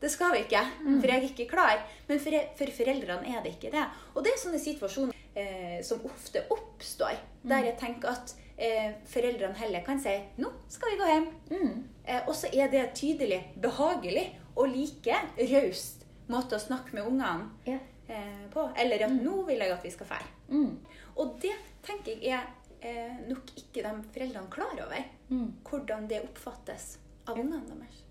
Det 0.00 0.08
skal 0.10 0.32
vi 0.32 0.38
ikke, 0.46 0.62
for 1.00 1.06
jeg 1.06 1.16
er 1.18 1.26
ikke 1.28 1.48
klar. 1.50 1.82
Men 2.08 2.20
for, 2.24 2.32
for 2.56 2.72
foreldrene 2.72 3.34
er 3.36 3.42
det 3.44 3.50
ikke 3.58 3.70
det. 3.74 3.82
Og 4.14 4.24
det 4.24 4.32
er 4.32 4.38
sånne 4.40 4.58
situasjoner 4.58 5.14
eh, 5.36 5.82
som 5.84 6.00
ofte 6.08 6.46
oppstår, 6.50 7.18
der 7.42 7.66
jeg 7.68 7.76
tenker 7.82 8.08
at 8.14 8.32
eh, 8.56 8.94
foreldrene 9.12 9.54
heller 9.60 9.84
kan 9.84 10.00
si 10.00 10.16
'nå 10.40 10.48
skal 10.68 10.90
vi 10.94 10.96
gå 11.02 11.04
hjem'. 11.12 11.28
Mm. 11.50 11.84
Eh, 12.06 12.22
og 12.26 12.34
så 12.34 12.48
er 12.52 12.68
det 12.72 12.94
tydelig, 12.94 13.42
behagelig 13.60 14.24
og 14.56 14.68
like 14.72 15.20
raust 15.52 16.06
måte 16.28 16.56
å 16.56 16.64
snakke 16.64 16.94
med 16.94 17.04
ungene 17.04 17.50
Ja. 17.66 17.78
eh, 18.08 18.48
på. 18.50 18.70
Eller 18.76 19.04
at 19.04 19.10
'nå 19.12 19.44
vil 19.46 19.58
jeg 19.58 19.70
at 19.70 19.84
vi 19.84 19.90
skal 19.90 20.06
fære'. 20.06 20.32
Mm. 20.48 20.78
Og 21.20 21.36
det 21.42 21.56
tenker 21.84 22.22
jeg 22.24 22.40
er 22.80 23.10
eh, 23.10 23.16
nok 23.28 23.52
ikke 23.60 23.82
de 23.84 23.92
foreldrene 24.14 24.52
klar 24.52 24.72
over. 24.86 25.08
Mm. 25.28 25.48
Hvordan 25.68 26.08
det 26.08 26.22
oppfattes 26.24 26.94
av 27.28 27.38
ungene 27.38 27.66
deres. 27.68 28.04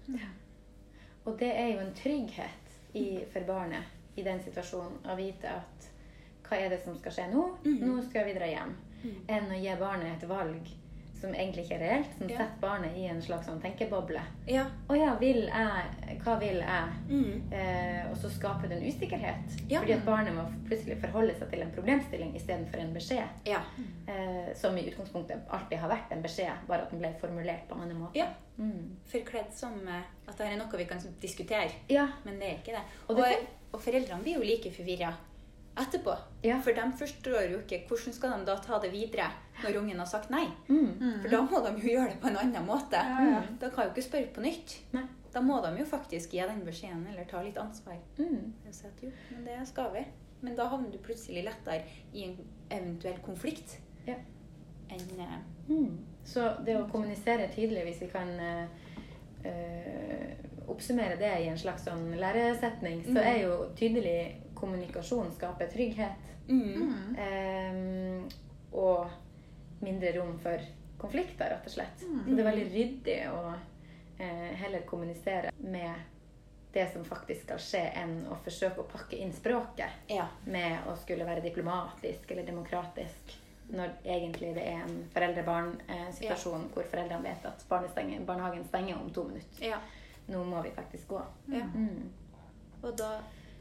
Og 1.26 1.38
det 1.40 1.50
er 1.54 1.72
jo 1.74 1.80
en 1.84 1.96
trygghet 1.98 2.76
i, 2.98 3.08
for 3.34 3.46
barnet 3.48 4.18
i 4.18 4.26
den 4.26 4.42
situasjonen 4.44 5.10
å 5.10 5.16
vite 5.20 5.52
at 5.62 5.90
hva 6.48 6.58
er 6.58 6.72
det 6.74 6.80
som 6.82 6.96
skal 6.98 7.14
skje 7.14 7.26
nå? 7.34 7.44
Mm. 7.66 7.82
Nå 7.86 7.98
skal 8.08 8.26
vi 8.30 8.38
dra 8.38 8.48
hjem. 8.50 8.72
Enn 9.32 9.52
å 9.54 9.60
gi 9.60 9.76
barnet 9.80 10.18
et 10.18 10.30
valg 10.30 10.72
som 11.22 11.34
egentlig 11.36 11.66
ikke 11.66 11.76
er 11.76 11.82
reelt, 11.84 12.12
som 12.18 12.30
Ja. 12.30 12.38
setter 12.38 12.60
barnet 12.62 12.98
i 12.98 13.06
en 13.12 13.22
slags 13.22 13.48
sånn 13.48 13.62
tenkeboble. 13.62 14.22
Ja. 14.48 14.66
Å 14.90 14.96
ja, 14.98 15.16
vil 15.20 15.42
jeg? 15.48 16.20
Hva 16.24 16.36
vil 16.40 16.58
jeg? 16.62 16.90
Mm. 17.10 17.52
Eh, 17.54 18.10
og 18.12 18.18
så 18.18 18.30
skaper 18.32 18.68
det 18.70 18.78
en 18.78 18.88
usikkerhet. 18.88 19.58
Ja. 19.70 19.80
Fordi 19.82 19.94
at 19.94 20.06
barnet 20.06 20.34
må 20.36 20.46
plutselig 20.70 20.98
forholde 21.02 21.36
seg 21.40 21.50
til 21.52 21.62
en 21.62 21.72
problemstilling 21.72 22.36
istedenfor 22.36 22.80
en 22.80 22.94
beskjed. 22.94 23.28
Ja. 23.46 23.62
Eh, 24.08 24.54
som 24.56 24.78
i 24.78 24.86
utgangspunktet 24.90 25.40
alltid 25.50 25.78
har 25.80 25.90
vært 25.90 26.12
en 26.12 26.22
beskjed, 26.24 26.66
bare 26.68 26.82
at 26.84 26.92
den 26.92 27.00
ble 27.00 27.14
formulert 27.22 27.68
på 27.68 27.76
en 27.76 27.82
annen 27.82 28.00
måte. 28.00 28.16
Ja. 28.16 28.28
Mm. 28.58 28.98
Forkledd 29.08 29.54
som 29.56 29.76
eh, 29.88 30.02
at 30.28 30.38
dette 30.38 30.52
er 30.54 30.58
noe 30.58 30.78
vi 30.78 30.86
kan 30.86 31.00
diskutere. 31.22 31.72
ja. 31.90 32.08
Men 32.26 32.40
det 32.40 32.48
er 32.48 32.58
ikke 32.60 32.76
det. 32.78 32.84
Og 33.10 33.18
Og, 33.20 33.26
og, 33.74 33.82
foreldrene 33.82 34.24
blir 34.24 34.36
jo 34.40 34.42
like 34.42 34.72
forvirra 34.72 35.14
etterpå. 35.78 36.16
Ja. 36.44 36.60
For 36.62 36.74
de 36.74 36.86
forstår 36.98 37.52
jo 37.52 37.60
ikke 37.60 37.84
hvordan 37.88 38.14
skal 38.14 38.32
de 38.40 38.46
da 38.46 38.56
ta 38.64 38.80
det 38.80 38.92
videre 38.92 39.30
når 39.64 39.78
ungen 39.82 40.00
har 40.00 40.06
sagt 40.10 40.30
nei. 40.30 40.46
Mm. 40.70 41.22
For 41.22 41.30
da 41.30 41.42
må 41.42 41.62
de 41.66 41.74
jo 41.82 41.94
gjøre 41.94 42.10
det 42.14 42.20
på 42.22 42.28
en 42.28 42.38
annen 42.38 42.66
måte. 42.66 42.96
Ja, 42.96 43.26
ja. 43.30 43.42
Da 43.60 43.70
kan 43.70 43.86
jo 43.88 43.92
ikke 43.94 44.08
spørre 44.08 44.34
på 44.36 44.42
nytt. 44.42 44.80
Nei. 44.94 45.04
Da 45.34 45.42
må 45.46 45.60
de 45.62 45.76
jo 45.78 45.86
faktisk 45.86 46.32
gi 46.34 46.40
den 46.42 46.64
beskjeden 46.66 47.06
eller 47.12 47.24
ta 47.30 47.42
litt 47.46 47.58
ansvar. 47.62 48.00
Mm. 48.18 48.54
Si 48.72 48.88
at 48.88 49.04
jo, 49.04 49.12
men 49.36 49.46
det 49.46 49.60
skal 49.70 49.92
vi. 49.94 50.06
Men 50.42 50.56
da 50.56 50.66
havner 50.72 50.90
du 50.92 50.98
plutselig 51.04 51.44
lettere 51.46 51.84
i 52.14 52.24
en 52.24 52.38
eventuell 52.72 53.20
konflikt 53.26 53.78
Ja. 54.08 54.16
enn 54.90 55.20
uh, 55.20 55.40
Mm. 55.70 55.98
Så 56.26 56.42
det 56.66 56.74
å 56.80 56.88
kommunisere 56.90 57.46
tydelig, 57.54 57.84
hvis 57.86 58.02
vi 58.02 58.08
kan 58.10 58.30
uh, 58.40 58.66
eh, 59.44 60.32
oppsummere 60.68 61.16
det 61.20 61.32
i 61.44 61.48
en 61.50 61.58
slags 61.58 61.86
sånn 61.86 62.16
læresetning, 62.20 63.04
så 63.06 63.12
Mm. 63.14 63.18
er 63.18 63.38
jo 63.44 63.70
tydelig 63.76 64.36
kommunikasjon 64.60 65.32
skaper 65.36 65.72
trygghet. 65.74 66.30
mm. 66.50 67.16
Eh, 67.18 68.38
og 68.72 69.10
mindre 69.82 70.12
rom 70.20 70.36
for 70.40 70.62
konflikter, 71.00 71.50
rett 71.50 71.66
og 71.66 71.72
slett. 71.72 72.00
Så 72.04 72.30
det 72.36 72.40
er 72.44 72.50
veldig 72.52 72.66
ryddig 72.74 73.20
å 73.32 73.44
eh, 74.20 74.50
heller 74.62 74.84
kommunisere 74.86 75.52
med 75.58 75.94
det 76.74 76.86
som 76.94 77.06
faktisk 77.06 77.48
skal 77.48 77.62
skje, 77.64 77.82
enn 77.98 78.28
å 78.30 78.38
forsøke 78.46 78.84
å 78.84 78.90
pakke 78.92 79.18
inn 79.18 79.32
språket 79.34 80.12
Ja. 80.14 80.28
med 80.46 80.86
å 80.88 80.96
skulle 81.02 81.26
være 81.26 81.42
diplomatisk 81.42 82.32
eller 82.32 82.44
demokratisk. 82.46 83.38
når 83.70 83.90
egentlig 84.04 84.56
det 84.56 84.64
er 84.66 84.80
en 84.82 84.96
foreldre-barn-situasjon 85.14 86.64
hvor 86.74 86.88
foreldrene 86.90 87.22
vet 87.22 87.44
at 87.46 87.62
stenger, 87.92 88.20
barnehagen 88.26 88.64
stenger 88.66 88.98
om 88.98 89.12
to 89.14 89.24
minutter. 89.24 89.62
Ja. 89.62 89.78
Nå 90.28 90.44
må 90.44 90.62
vi 90.64 90.72
faktisk 90.72 91.08
gå. 91.08 91.22
ja. 91.48 91.66
Mm. 91.76 92.10
Og 92.82 92.98
da 92.98 93.12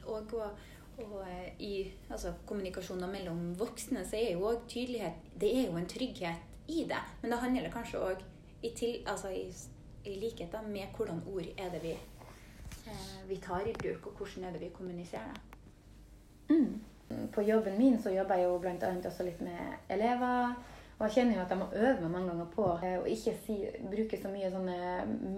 og, 0.07 0.33
og, 0.33 0.51
og 0.99 1.23
eh, 1.23 1.53
i 1.63 1.73
altså, 2.11 2.33
kommunikasjoner 2.47 3.11
mellom 3.11 3.55
voksne 3.59 4.05
så 4.07 4.19
er 4.19 4.33
jo 4.35 4.49
òg 4.51 4.67
tydelighet 4.71 5.27
Det 5.41 5.51
er 5.55 5.69
jo 5.69 5.77
en 5.79 5.89
trygghet 5.89 6.69
i 6.69 6.85
det. 6.89 7.03
Men 7.23 7.33
det 7.33 7.41
handler 7.43 7.71
kanskje 7.73 8.03
òg 8.03 8.25
i, 8.63 8.71
altså, 9.07 9.31
i, 9.31 9.47
i 10.05 10.19
likhet 10.19 10.53
da, 10.53 10.63
med 10.63 10.91
hvordan 10.97 11.23
ord 11.31 11.47
er 11.57 11.71
det 11.73 11.83
vi, 11.83 11.95
eh, 11.95 13.21
vi 13.29 13.37
tar 13.37 13.67
i 13.67 13.77
bruk, 13.79 14.07
og 14.07 14.19
hvordan 14.19 14.49
er 14.49 14.57
det 14.57 14.61
vi 14.61 14.75
kommuniserer 14.75 15.35
det. 15.35 15.45
Mm. 16.49 16.81
På 17.33 17.43
jobben 17.43 17.79
min 17.79 18.03
så 18.03 18.11
jobber 18.11 18.37
jeg 18.37 18.45
jo 18.45 18.59
annet 18.69 19.07
også 19.07 19.25
litt 19.25 19.41
med 19.41 19.79
elever. 19.89 20.57
Og 20.99 21.07
jeg 21.07 21.15
kjenner 21.15 21.37
jo 21.37 21.43
at 21.45 21.53
jeg 21.55 21.59
må 21.61 21.67
øve 21.73 22.01
meg 22.01 22.11
mange 22.11 22.31
ganger 22.33 22.47
på 22.57 22.65
eh, 22.83 22.97
å 22.99 23.05
ikke 23.07 23.35
si, 23.47 23.59
bruke 23.87 24.19
så 24.19 24.31
mye 24.33 24.51
sånne 24.51 24.79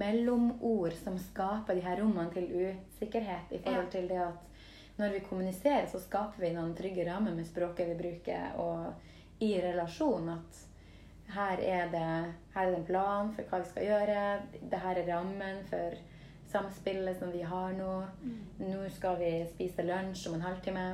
mellomord 0.00 0.96
som 1.04 1.18
skaper 1.20 1.76
de 1.76 1.84
her 1.84 2.00
rommene 2.00 2.32
til 2.32 2.48
usikkerhet 2.48 3.52
i 3.52 3.60
forhold 3.60 3.90
til 3.92 4.08
det 4.08 4.22
at 4.24 4.46
når 5.00 5.16
vi 5.16 5.22
kommuniserer, 5.24 5.86
så 5.88 6.00
skaper 6.02 6.44
vi 6.44 6.52
noen 6.54 6.74
trygge 6.76 7.06
rammer 7.08 7.34
med 7.34 7.48
språket 7.48 7.88
vi 7.88 7.96
bruker, 7.98 8.58
og 8.60 9.40
i 9.40 9.54
relasjon 9.62 10.28
at 10.34 10.58
her 11.34 11.62
er 11.62 11.90
det, 11.92 12.06
her 12.54 12.66
er 12.66 12.72
det 12.72 12.78
en 12.80 12.86
plan 12.88 13.30
for 13.34 13.48
hva 13.48 13.60
vi 13.62 13.70
skal 13.70 13.86
gjøre. 13.86 14.22
Det 14.70 14.80
her 14.82 14.98
er 14.98 15.08
rammen 15.12 15.60
for 15.70 15.96
samspillet 16.50 17.18
som 17.18 17.30
vi 17.32 17.42
har 17.46 17.72
nå. 17.78 17.92
Nå 18.58 18.80
skal 18.96 19.18
vi 19.20 19.30
spise 19.52 19.86
lunsj 19.86 20.26
om 20.28 20.36
en 20.38 20.46
halvtime. 20.48 20.86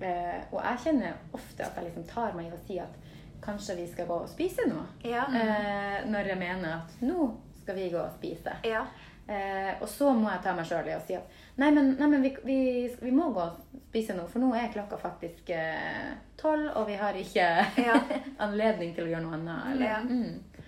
Eh, 0.00 0.40
og 0.52 0.58
jeg 0.62 0.82
kjenner 0.84 1.18
ofte 1.34 1.66
at 1.66 1.78
jeg 1.78 1.88
liksom 1.88 2.06
tar 2.10 2.34
meg 2.36 2.50
i 2.50 2.54
å 2.54 2.64
si 2.66 2.78
at 2.82 2.98
kanskje 3.42 3.78
vi 3.78 3.86
skal 3.90 4.08
gå 4.10 4.18
og 4.24 4.30
spise 4.30 4.66
nå. 4.68 4.82
Ja. 5.06 5.26
Eh, 5.30 6.08
når 6.10 6.32
jeg 6.34 6.40
mener 6.42 6.80
at 6.80 6.98
nå 7.06 7.30
skal 7.62 7.78
vi 7.78 7.88
gå 7.94 8.02
og 8.02 8.18
spise. 8.18 8.58
Ja. 8.66 8.84
Eh, 9.28 9.74
og 9.82 9.88
så 9.92 10.12
må 10.16 10.30
jeg 10.32 10.40
ta 10.42 10.54
meg 10.56 10.64
sjøl 10.64 10.86
i 10.88 10.94
å 10.96 11.00
si 11.04 11.12
at 11.18 11.34
nei, 11.60 11.68
men, 11.70 11.90
nei, 11.98 12.06
men 12.08 12.22
vi, 12.24 12.30
vi, 12.48 12.58
vi 13.02 13.10
må 13.12 13.26
gå 13.36 13.42
og 13.42 13.58
spise 13.90 14.14
nå, 14.16 14.22
for 14.32 14.40
nå 14.40 14.54
er 14.56 14.70
klokka 14.72 14.96
faktisk 15.02 15.50
eh, 15.52 16.14
tolv, 16.40 16.70
og 16.80 16.86
vi 16.88 16.94
har 16.96 17.12
ikke 17.20 17.48
Ja. 17.84 17.98
anledning 18.46 18.94
til 18.96 19.04
å 19.04 19.10
gjøre 19.12 19.26
noe 19.26 19.36
annet. 19.36 19.66
Eller, 19.74 19.86
Ja. 19.90 19.98
mm. 20.00 20.64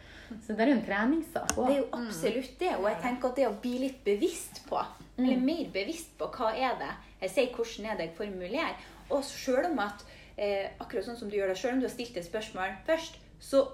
Så 0.47 0.55
det 0.55 0.63
er 0.63 0.69
jo 0.71 0.75
en 0.77 0.85
treningssak 0.87 1.49
Det 1.57 1.65
er 1.73 1.79
jo 1.81 1.87
absolutt 1.97 2.53
det. 2.61 2.69
Og 2.77 2.85
jeg 2.87 3.01
tenker 3.03 3.29
at 3.33 3.39
det 3.41 3.47
å 3.49 3.57
bli 3.65 3.73
litt 3.83 4.05
bevisst 4.07 4.61
på, 4.69 4.79
eller 5.19 5.41
mer 5.43 5.73
bevisst 5.75 6.13
på 6.21 6.29
hva 6.37 6.53
er 6.55 6.77
det 6.79 6.93
jeg 7.25 7.33
sier, 7.35 7.49
hvordan 7.57 7.89
er 7.91 7.97
det 7.99 8.05
jeg 8.11 8.15
formulerer. 8.21 8.77
Og 9.11 9.25
selv 9.27 9.73
om 9.73 9.81
at, 9.83 10.05
eh, 10.37 10.69
akkurat 10.79 11.09
sånn 11.09 11.19
som 11.19 11.29
du 11.33 11.35
gjør 11.41 11.51
det, 11.51 11.57
selv 11.59 11.75
om 11.75 11.81
du 11.83 11.89
har 11.89 11.97
stilt 11.97 12.17
et 12.21 12.29
spørsmål 12.29 12.77
først, 12.87 13.19
så 13.43 13.65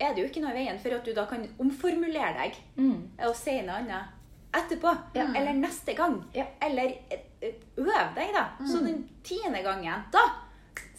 er 0.00 0.16
det 0.16 0.24
jo 0.24 0.26
ikke 0.32 0.42
noe 0.42 0.50
i 0.56 0.64
veien 0.64 0.80
for 0.82 0.96
at 0.96 1.06
du 1.06 1.12
da 1.14 1.28
kan 1.30 1.46
omformulere 1.62 2.34
deg 2.40 2.58
Mm. 2.76 3.08
og 3.28 3.36
si 3.38 3.54
noe 3.62 3.78
annet 3.84 4.13
etterpå. 4.60 4.94
Ja. 5.16 5.26
Eller 5.36 5.52
neste 5.58 5.94
gang. 5.98 6.20
Ja. 6.36 6.46
Eller 6.60 6.96
eh, 7.10 7.60
øv 7.76 8.16
deg, 8.16 8.32
da. 8.36 8.46
Så 8.66 8.80
den 8.84 9.04
tiende 9.26 9.62
gangen, 9.62 10.08
da 10.12 10.24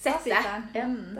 sitter 0.05 0.31
jeg. 0.31 0.61
Ja. 0.73 0.85
Mm. 0.85 1.17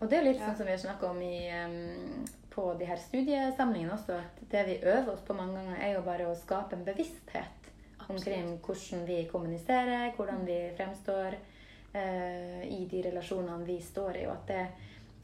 Og 0.00 0.08
det 0.08 0.18
er 0.18 0.26
litt 0.26 0.40
sånn 0.40 0.56
som 0.56 0.68
vi 0.68 0.74
har 0.74 0.82
snakka 0.82 1.10
om 1.12 1.22
i, 1.22 1.36
um, 1.52 2.26
på 2.50 2.66
de 2.80 2.88
her 2.88 3.00
studiesamlingene 3.00 3.94
også, 3.94 4.18
at 4.18 4.44
det 4.52 4.66
vi 4.68 4.76
øver 4.80 5.12
oss 5.14 5.24
på 5.26 5.36
mange 5.36 5.58
ganger, 5.58 5.80
er 5.84 5.96
jo 5.96 6.04
bare 6.06 6.28
å 6.28 6.36
skape 6.38 6.76
en 6.76 6.86
bevissthet 6.86 7.68
omkring 8.10 8.56
hvordan 8.64 9.04
vi 9.06 9.18
kommuniserer, 9.30 10.08
hvordan 10.16 10.46
vi 10.48 10.58
fremstår 10.78 11.36
uh, 11.36 12.62
i 12.64 12.80
de 12.90 13.04
relasjonene 13.10 13.68
vi 13.68 13.78
står 13.84 14.22
i, 14.22 14.24
og 14.26 14.38
at 14.38 14.48
det, 14.50 14.64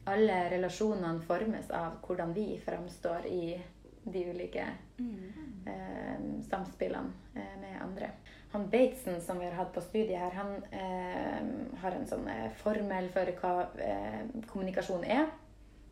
alle 0.07 0.37
relasjonene 0.53 1.25
formes 1.27 1.71
av 1.75 1.97
hvordan 2.05 2.31
vi 2.37 2.53
fremstår 2.63 3.25
i 3.27 3.57
de 4.13 4.23
ulike 4.31 4.65
eh, 4.99 6.17
samspillene 6.49 7.11
eh, 7.35 7.55
med 7.61 7.81
andre. 7.81 8.11
Han 8.51 8.69
Batesen 8.71 9.21
som 9.21 9.39
vi 9.39 9.45
har 9.45 9.57
hatt 9.59 9.73
på 9.75 9.83
studiet 9.83 10.19
her, 10.19 10.31
han 10.31 10.55
eh, 10.71 11.77
har 11.81 11.97
en 11.97 12.07
sånn 12.07 12.27
eh, 12.31 12.47
formel 12.61 13.09
for 13.13 13.31
hva 13.41 13.53
eh, 13.83 14.23
kommunikasjon 14.47 15.05
er. 15.05 15.27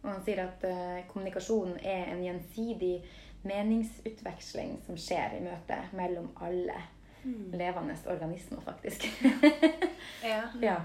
Og 0.03 0.11
han 0.13 0.25
sier 0.25 0.43
at 0.45 0.63
eh, 0.69 1.03
kommunikasjon 1.11 1.77
er 1.81 2.11
en 2.13 2.23
gjensidig 2.23 2.97
meningsutveksling 3.45 4.79
som 4.85 4.97
skjer 4.97 5.37
i 5.37 5.43
møte 5.45 5.77
mellom 5.97 6.31
alle 6.41 6.77
levende 7.53 7.97
organismer, 8.05 8.61
faktisk. 8.65 9.07
Ja. 10.25 10.43
ja. 10.61 10.75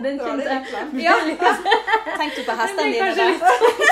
Den 0.00 0.20
kjente 0.20 0.48
jeg. 0.48 0.62
Ja. 1.06 1.14
Tenkte 2.16 2.40
du 2.40 2.46
på 2.48 2.56
hestene 2.60 2.92
dine? 2.92 3.26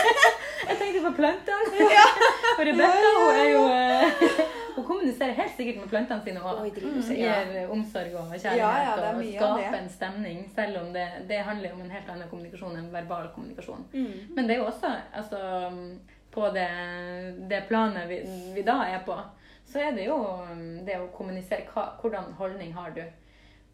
Jeg 0.70 0.78
tenkte 0.78 1.00
på 1.02 1.12
plantene. 1.16 1.88
For 2.56 2.68
Rebekka 2.68 3.12
hun 3.16 3.38
er 3.40 3.48
jo 3.50 3.62
eh, 3.72 4.44
Hun 4.76 4.84
kommuniserer 4.86 5.32
helt 5.38 5.56
sikkert 5.56 5.80
med 5.80 5.90
plantene 5.90 6.22
sine 6.24 6.42
og 6.44 6.68
ja. 6.68 6.84
gir 7.10 7.56
eh, 7.64 7.72
omsorg 7.72 8.14
og 8.20 8.30
kjærlighet 8.36 8.60
Ja, 8.60 8.70
ja, 8.84 9.10
og 9.10 9.24
skaper 9.24 9.78
en 9.80 9.90
stemning, 9.90 10.44
selv 10.54 10.78
om 10.82 10.92
det, 10.94 11.06
det 11.28 11.42
handler 11.48 11.74
om 11.74 11.82
en 11.84 11.90
helt 11.90 12.12
annen 12.12 12.30
kommunikasjon 12.30 12.78
enn 12.78 12.92
verbal 12.92 13.32
kommunikasjon. 13.34 13.88
Mm. 13.92 14.36
Men 14.36 14.46
det 14.46 14.56
er 14.56 14.62
jo 14.62 14.68
også 14.70 14.92
altså, 15.12 15.40
på 16.30 16.52
det, 16.54 16.70
det 17.50 17.64
planet 17.68 18.08
vi, 18.10 18.20
vi 18.54 18.66
da 18.66 18.78
er 18.86 19.02
på, 19.06 19.16
så 19.70 19.82
er 19.86 19.96
det 19.96 20.06
jo 20.06 20.18
um, 20.18 20.84
det 20.86 20.98
å 20.98 21.10
kommunisere 21.14 21.66
hva, 21.74 21.92
hvordan 22.00 22.32
holdning 22.38 22.72
har 22.74 22.94
du 22.94 23.02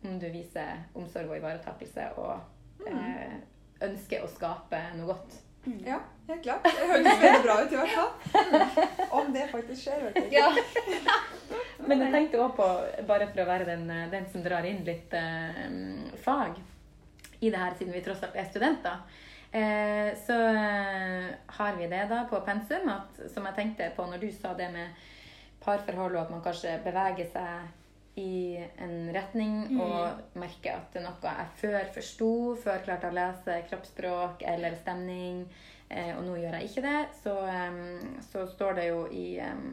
om 0.07 0.19
du 0.23 0.29
viser 0.33 0.85
omsorg 0.95 1.31
og 1.33 1.37
ivaretakelse 1.41 2.11
og 2.21 2.37
Mm. 2.77 2.93
eh, 2.93 3.37
ønsker 3.83 4.23
å 4.23 4.29
skape 4.29 4.79
noe 4.97 5.07
godt. 5.09 5.37
Ja, 5.83 5.97
helt 6.29 6.43
klart. 6.45 6.63
Det 6.63 6.85
høres 6.87 7.07
veldig 7.23 7.43
bra 7.43 7.55
ut 7.65 7.73
i 7.73 7.79
hvert 7.81 7.95
fall. 7.97 8.13
Mm. 8.53 9.09
Om 9.19 9.33
det 9.35 9.47
faktisk 9.51 9.81
skjer, 9.83 10.05
vet 10.05 10.15
jeg 10.17 10.27
ikke. 10.29 10.37
Ja. 10.37 11.17
Men 11.89 12.05
jeg 12.05 12.13
tenkte 12.13 12.39
også 12.45 12.57
på, 12.61 12.67
bare 13.09 13.27
for 13.33 13.43
å 13.43 13.47
være 13.49 13.67
den, 13.67 13.89
den 14.13 14.29
som 14.31 14.45
drar 14.45 14.69
inn 14.69 14.85
litt 14.87 15.17
eh, 15.19 15.65
fag 16.23 16.61
i 17.41 17.51
det 17.51 17.59
her, 17.59 17.75
siden 17.81 17.93
vi 17.97 18.05
tross 18.07 18.23
alt 18.29 18.37
er 18.39 18.47
studenter, 18.53 19.01
eh, 19.51 20.13
så 20.27 20.37
eh, 20.53 21.27
har 21.59 21.77
vi 21.81 21.89
det 21.91 22.05
da 22.13 22.23
på 22.31 22.41
pensum, 22.47 22.87
at, 22.93 23.19
som 23.35 23.45
jeg 23.51 23.59
tenkte 23.59 23.91
på 23.97 24.07
når 24.07 24.23
du 24.23 24.29
sa 24.37 24.55
det 24.55 24.71
med 24.77 25.03
parforhold, 25.65 26.15
og 26.15 26.23
at 26.23 26.31
man 26.37 26.45
kanskje 26.47 26.79
beveger 26.85 27.27
seg 27.33 27.67
i 28.17 28.57
en 28.81 29.11
retning 29.13 29.77
og 29.77 30.37
merker 30.41 30.79
at 30.79 30.95
det 30.95 31.03
er 31.03 31.05
noe 31.05 31.33
jeg 31.33 31.49
før 31.61 31.91
forsto, 31.93 32.31
før 32.63 32.85
klarte 32.87 33.11
å 33.11 33.17
lese 33.17 33.59
kroppsspråk 33.69 34.45
eller 34.55 34.77
stemning, 34.81 35.43
eh, 35.91 36.15
og 36.17 36.23
nå 36.25 36.39
gjør 36.41 36.57
jeg 36.57 36.71
ikke 36.71 36.85
det, 36.87 37.03
så, 37.21 37.35
um, 37.45 38.17
så 38.25 38.47
står 38.55 38.81
det 38.81 38.87
jo 38.89 39.03
i 39.13 39.27
um, 39.45 39.69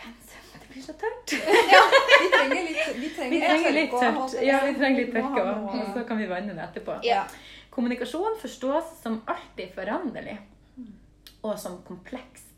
pensum 0.00 0.50
Det 0.58 0.72
blir 0.72 0.82
så 0.88 0.96
tørt. 0.98 1.36
Vi 1.36 2.28
trenger 2.34 2.66
litt, 2.66 2.84
vi 2.96 3.14
trenger 3.14 3.30
Vi 3.30 3.40
trenger 3.46 3.74
litt 3.78 3.94
tørke 3.94 4.26
tørt. 4.26 4.44
Ja, 4.50 4.60
vi 4.66 4.76
trenger 4.82 5.04
litt 5.04 5.14
tørke 5.18 5.46
òg. 5.46 5.64
Og 5.70 5.94
så 5.94 6.04
kan 6.10 6.20
vi 6.20 6.28
vanne 6.30 6.58
det 6.58 6.66
etterpå. 6.66 7.00
Ja. 7.06 7.24
Kommunikasjon 7.70 8.38
forstås 8.42 8.96
som 9.02 9.22
alltid 9.30 9.74
foranderlig. 9.78 10.40
Og 11.46 11.54
som 11.58 11.80
komplekst. 11.86 12.49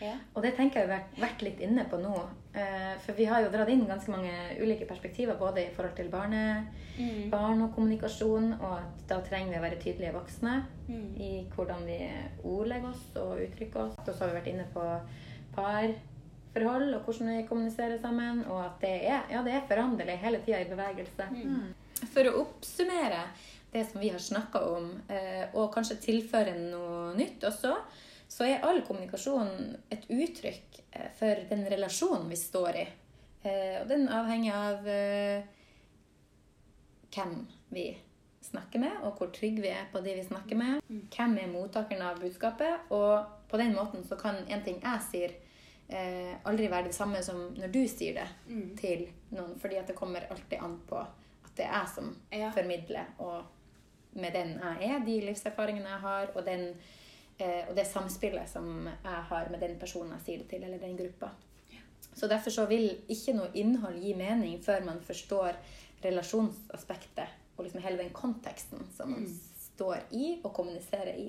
Ja. 0.00 0.14
Og 0.34 0.42
det 0.42 0.54
tenker 0.56 0.80
jeg 0.80 0.88
vi 0.88 0.94
har 0.94 1.28
vært 1.28 1.42
litt 1.42 1.60
inne 1.60 1.84
på 1.90 1.98
nå. 2.00 2.12
Eh, 2.54 2.94
For 3.04 3.12
vi 3.18 3.24
har 3.24 3.42
jo 3.42 3.50
dratt 3.50 3.68
inn 3.68 3.86
ganske 3.86 4.10
mange 4.10 4.30
ulike 4.60 4.86
perspektiver, 4.86 5.34
både 5.38 5.64
i 5.66 5.70
forhold 5.74 5.96
til 5.96 6.08
barne, 6.10 6.66
Mm. 6.98 7.30
barn 7.30 7.62
og 7.62 7.74
kommunikasjon, 7.76 8.52
og 8.60 8.72
at 8.78 9.06
da 9.08 9.20
trenger 9.20 9.52
vi 9.52 9.58
å 9.58 9.62
være 9.62 9.80
tydelige 9.82 10.12
voksne 10.12 10.64
Mm. 10.88 11.16
i 11.20 11.46
hvordan 11.54 11.84
vi 11.86 11.98
ordlegger 12.44 12.88
oss 12.90 13.16
og 13.16 13.38
uttrykker 13.38 13.76
oss. 13.76 13.94
Og 13.98 14.14
så 14.14 14.18
har 14.18 14.28
vi 14.28 14.40
vært 14.40 14.48
inne 14.54 14.66
på 14.74 15.00
parforhold 15.54 16.94
og 16.96 17.04
hvordan 17.06 17.30
vi 17.36 17.46
kommuniserer 17.48 17.98
sammen, 18.02 18.44
og 18.48 18.64
at 18.64 18.80
det 18.82 18.94
er, 19.06 19.22
ja, 19.30 19.42
det 19.46 19.52
er 19.54 19.66
foranderlig 19.70 20.18
hele 20.22 20.40
tida 20.44 20.60
i 20.64 20.68
bevegelse. 20.70 21.28
Mm. 21.30 21.72
For 22.12 22.28
å 22.30 22.36
oppsummere 22.44 23.22
det 23.72 23.86
som 23.90 24.00
vi 24.00 24.08
har 24.14 24.18
snakka 24.22 24.62
om, 24.76 24.90
eh, 25.10 25.46
og 25.54 25.72
kanskje 25.74 25.98
tilføre 26.00 26.54
noe 26.70 27.14
nytt 27.18 27.40
også, 27.44 27.74
så 28.28 28.44
er 28.44 28.64
all 28.66 28.82
kommunikasjon 28.84 29.76
et 29.90 30.04
uttrykk 30.12 30.80
eh, 30.92 31.08
for 31.18 31.44
den 31.50 31.64
relasjonen 31.70 32.28
vi 32.28 32.36
står 32.36 32.76
i. 32.76 32.86
Eh, 33.42 33.80
Og 33.80 33.88
den 33.88 34.08
avhenger 34.08 34.54
av 34.54 34.88
eh, 34.88 35.42
hvem 37.14 37.46
vi 37.72 37.86
snakker 38.48 38.80
med, 38.80 39.00
og 39.04 39.18
hvor 39.18 39.30
trygge 39.34 39.62
vi 39.64 39.68
er 39.72 39.88
på 39.92 40.00
de 40.04 40.14
vi 40.16 40.24
snakker 40.24 40.56
med. 40.56 40.80
Hvem 40.88 41.34
er 41.42 41.50
mottakeren 41.52 42.02
av 42.04 42.20
budskapet? 42.22 42.86
Og 42.94 43.24
på 43.50 43.56
den 43.60 43.74
måten 43.76 44.04
så 44.08 44.16
kan 44.20 44.38
en 44.48 44.62
ting 44.64 44.78
jeg 44.82 45.04
sier, 45.10 45.34
aldri 46.44 46.68
være 46.68 46.88
det 46.90 46.94
samme 46.96 47.20
som 47.24 47.54
når 47.56 47.70
du 47.72 47.80
sier 47.88 48.14
det 48.18 48.26
Mm. 48.46 48.76
til 48.76 49.06
noen. 49.30 49.54
Fordi 49.60 49.76
at 49.80 49.86
det 49.86 49.96
kommer 49.96 50.26
alltid 50.30 50.58
an 50.60 50.78
på 50.88 50.96
at 51.00 51.54
det 51.56 51.64
er 51.64 51.72
jeg 51.78 51.88
som 51.94 52.16
Ja. 52.32 52.50
formidler, 52.50 53.06
og 53.18 53.44
med 54.14 54.32
den 54.32 54.58
jeg 54.60 54.90
er, 54.90 54.98
de 55.04 55.20
livserfaringene 55.20 55.88
jeg 55.88 56.00
har, 56.00 56.26
og, 56.34 56.44
den, 56.44 56.74
og 57.38 57.76
det 57.76 57.84
samspillet 57.86 58.50
som 58.50 58.88
jeg 58.88 59.20
har 59.30 59.50
med 59.52 59.60
den 59.62 59.76
personen 59.78 60.16
jeg 60.16 60.24
sier 60.24 60.40
det 60.42 60.48
til, 60.50 60.64
eller 60.66 60.80
den 60.82 60.96
gruppa. 60.98 61.28
Så 62.18 62.26
derfor 62.26 62.50
så 62.50 62.64
vil 62.66 62.88
ikke 63.08 63.36
noe 63.36 63.52
innhold 63.54 64.00
gi 64.02 64.14
mening 64.18 64.56
før 64.62 64.82
man 64.88 64.98
forstår 65.06 65.54
relasjonsaspektet 66.02 67.56
og 67.56 67.64
liksom 67.66 67.82
hele 67.82 68.00
den 68.00 68.10
konteksten 68.14 68.82
som 68.96 69.12
man 69.14 69.28
står 69.60 70.08
i 70.14 70.38
og 70.42 70.52
kommuniserer 70.54 71.14
i. 71.14 71.28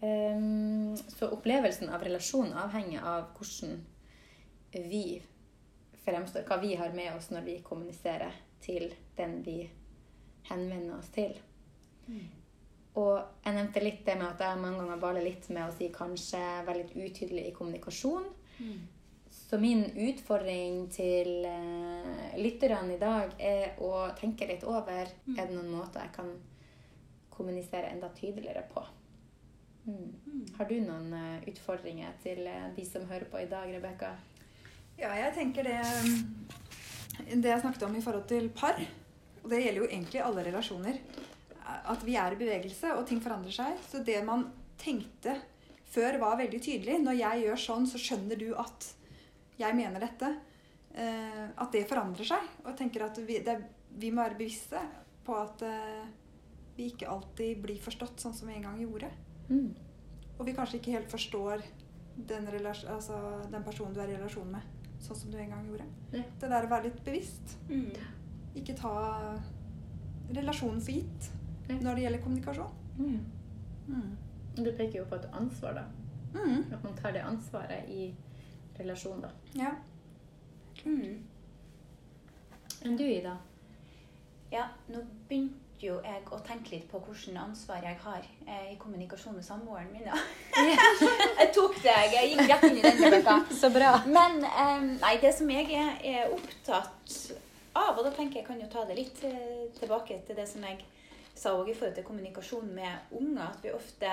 Um, 0.00 0.96
så 0.96 1.28
opplevelsen 1.34 1.90
av 1.90 2.04
relasjon 2.06 2.52
avhenger 2.54 3.02
av 3.02 3.32
hvordan 3.34 3.80
vi 4.88 5.18
fremstår, 6.04 6.44
hva 6.46 6.60
vi 6.62 6.76
har 6.78 6.94
med 6.94 7.16
oss 7.16 7.32
når 7.34 7.48
vi 7.48 7.56
kommuniserer 7.66 8.36
til 8.62 8.92
den 9.18 9.40
vi 9.44 9.58
henvender 10.48 11.00
oss 11.00 11.10
til. 11.12 11.34
Og 12.98 13.14
jeg 13.44 13.54
nevnte 13.54 13.82
litt 13.84 14.04
det 14.06 14.16
med 14.18 14.32
at 14.32 14.42
jeg 14.42 14.60
mange 14.60 14.82
ganger 14.82 15.02
baler 15.02 15.26
litt 15.26 15.46
med 15.52 15.68
å 15.68 15.74
si 15.74 15.90
kanskje 15.94 16.40
være 16.66 16.82
litt 16.82 16.94
utydelig 16.96 17.48
i 17.48 17.54
kommunikasjon. 17.54 18.26
Så 19.48 19.58
min 19.60 19.84
utfordring 19.96 20.88
til 20.92 21.46
uh, 21.46 22.36
lytterne 22.36 22.96
i 22.96 23.00
dag 23.00 23.32
er 23.40 23.78
å 23.80 24.08
tenke 24.18 24.48
litt 24.48 24.64
over 24.68 25.08
er 25.08 25.38
det 25.38 25.54
noen 25.54 25.70
måter 25.72 26.04
jeg 26.04 26.14
kan 26.16 26.34
kommunisere 27.32 27.92
enda 27.94 28.10
tydeligere 28.16 28.66
på. 28.72 28.82
Mm. 29.88 30.50
Har 30.58 30.68
du 30.68 30.74
noen 30.84 31.14
uh, 31.14 31.48
utfordringer 31.48 32.18
til 32.24 32.42
uh, 32.44 32.68
de 32.76 32.84
som 32.84 33.06
hører 33.08 33.30
på 33.30 33.40
i 33.40 33.48
dag, 33.48 33.72
Rebekka? 33.72 34.12
Ja, 34.98 35.14
jeg 35.16 35.32
tenker 35.36 35.64
det 35.64 35.78
Det 37.28 37.48
jeg 37.48 37.62
snakket 37.62 37.86
om 37.86 37.96
i 37.96 38.02
forhold 38.02 38.28
til 38.30 38.50
par, 38.52 38.76
og 39.42 39.48
det 39.50 39.62
gjelder 39.62 39.80
jo 39.80 39.88
egentlig 39.88 40.20
alle 40.22 40.44
relasjoner, 40.46 41.00
at 41.68 42.04
vi 42.06 42.16
er 42.16 42.34
i 42.34 42.40
bevegelse, 42.40 42.92
og 42.96 43.06
ting 43.08 43.20
forandrer 43.24 43.54
seg. 43.54 43.80
Så 43.88 44.02
det 44.04 44.18
man 44.26 44.46
tenkte 44.80 45.34
før, 45.88 46.18
var 46.20 46.38
veldig 46.40 46.60
tydelig. 46.62 46.98
Når 47.02 47.18
jeg 47.18 47.44
gjør 47.46 47.64
sånn, 47.64 47.88
så 47.88 48.00
skjønner 48.00 48.40
du 48.40 48.50
at 48.58 48.92
jeg 49.58 49.76
mener 49.76 50.04
dette. 50.04 50.30
Eh, 50.98 51.44
at 51.48 51.74
det 51.74 51.88
forandrer 51.90 52.28
seg. 52.28 52.46
Og 52.62 52.72
jeg 52.72 52.80
tenker 52.82 53.04
at 53.08 53.20
vi, 53.24 53.40
det, 53.44 53.58
vi 54.00 54.12
må 54.12 54.24
være 54.24 54.38
bevisste 54.38 54.80
på 55.26 55.36
at 55.36 55.64
eh, 55.66 56.06
vi 56.78 56.88
ikke 56.92 57.10
alltid 57.10 57.60
blir 57.64 57.82
forstått 57.82 58.22
sånn 58.22 58.36
som 58.36 58.48
vi 58.48 58.56
en 58.56 58.68
gang 58.68 58.80
gjorde. 58.80 59.10
Mm. 59.50 59.70
Og 60.38 60.46
vi 60.46 60.54
kanskje 60.56 60.80
ikke 60.80 60.94
helt 60.94 61.10
forstår 61.10 61.64
den, 62.28 62.46
altså, 62.48 63.18
den 63.50 63.64
personen 63.66 63.94
du 63.94 64.00
er 64.02 64.12
i 64.12 64.16
relasjon 64.16 64.50
med, 64.50 64.64
sånn 65.02 65.18
som 65.18 65.32
du 65.32 65.38
en 65.38 65.52
gang 65.54 65.66
gjorde. 65.66 65.86
Ja. 66.14 66.22
Det 66.40 66.50
der 66.50 66.66
å 66.66 66.70
være 66.70 66.88
litt 66.88 67.02
bevisst. 67.06 67.56
Mm. 67.70 67.90
Ikke 68.58 68.76
ta 68.78 68.94
relasjonen 70.34 70.80
for 70.82 70.94
gitt 70.94 71.28
Ja. 71.68 71.74
når 71.80 71.94
det 71.94 72.02
gjelder 72.02 72.22
kommunikasjon. 72.24 72.72
Mm. 72.98 73.20
Mm. 73.88 74.16
Du 74.64 74.72
peker 74.72 74.98
jo 74.98 75.04
på 75.04 75.14
et 75.14 75.28
ansvar, 75.32 75.72
da. 75.72 75.84
Mm. 76.34 76.64
At 76.72 76.84
man 76.84 76.96
tar 76.96 77.12
det 77.12 77.22
ansvaret 77.24 77.88
i 77.88 78.14
relasjon, 78.78 79.20
da. 79.20 79.28
Ja. 79.54 79.70
Mm. 80.84 81.22
Enn 82.84 82.96
du, 82.96 83.04
Ida? 83.04 83.36
Ja, 84.50 84.68
nå 84.88 85.02
begynte 85.28 85.68
jo 85.82 85.98
jeg 86.02 86.22
å 86.34 86.38
tenke 86.42 86.72
litt 86.74 86.86
på 86.90 86.98
hvilket 87.04 87.36
ansvar 87.38 87.84
jeg 87.84 87.98
har 88.02 88.24
eh, 88.46 88.70
i 88.72 88.76
kommunikasjon 88.80 89.36
med 89.36 89.46
samboeren 89.46 89.90
min. 89.92 90.06
Ja. 90.08 90.16
jeg 91.40 91.50
tok 91.54 91.76
det, 91.84 91.96
jeg 92.14 92.32
gikk 92.32 92.48
rett 92.50 92.66
inn 92.70 92.78
i 92.80 92.84
den 92.86 93.02
Rebekka. 93.04 93.36
Så 93.60 93.70
bra. 93.74 93.92
Men 94.06 94.40
eh, 94.48 94.88
nei, 94.98 95.14
det 95.22 95.34
som 95.36 95.50
jeg 95.52 95.68
er, 95.74 95.92
er 96.02 96.34
opptatt 96.34 97.14
av, 97.78 97.92
og 97.94 98.02
da 98.06 98.12
tenker 98.14 98.40
jeg 98.40 98.48
kan 98.48 98.62
jo 98.62 98.70
ta 98.72 98.84
det 98.88 98.98
litt 98.98 99.22
eh, 99.28 99.68
tilbake 99.78 100.22
til 100.26 100.38
det 100.38 100.48
som 100.50 100.64
jeg 100.66 100.82
sa 101.38 101.54
også 101.54 101.72
i 101.72 101.78
forhold 101.78 101.96
til 101.96 102.06
kommunikasjon 102.06 102.68
med 102.74 103.14
unger, 103.14 103.46
at 103.46 103.64
vi 103.64 103.72
ofte 103.74 104.12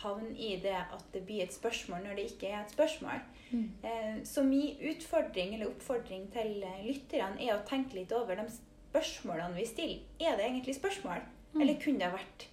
havner 0.00 0.30
i 0.38 0.54
det 0.62 0.76
at 0.78 1.04
det 1.12 1.24
blir 1.26 1.42
et 1.42 1.54
spørsmål 1.54 2.04
når 2.04 2.18
det 2.18 2.26
ikke 2.30 2.50
er 2.52 2.60
et 2.62 2.74
spørsmål. 2.74 3.22
Mm. 3.50 3.70
Eh, 3.84 4.24
så 4.24 4.42
min 4.46 4.78
utfordring 4.90 5.54
eller 5.54 5.72
oppfordring 5.72 6.28
til 6.32 6.62
eh, 6.62 6.82
lytterne 6.86 7.42
er 7.42 7.56
å 7.56 7.64
tenke 7.68 7.98
litt 7.98 8.14
over 8.14 8.38
de 8.38 8.46
spørsmålene 8.54 9.58
vi 9.58 9.66
stiller. 9.66 10.04
Er 10.20 10.38
det 10.38 10.46
egentlig 10.46 10.76
spørsmål, 10.78 11.24
eller 11.60 11.80
kunne 11.82 11.98
det 11.98 12.10
ha 12.10 12.14
vært 12.14 12.46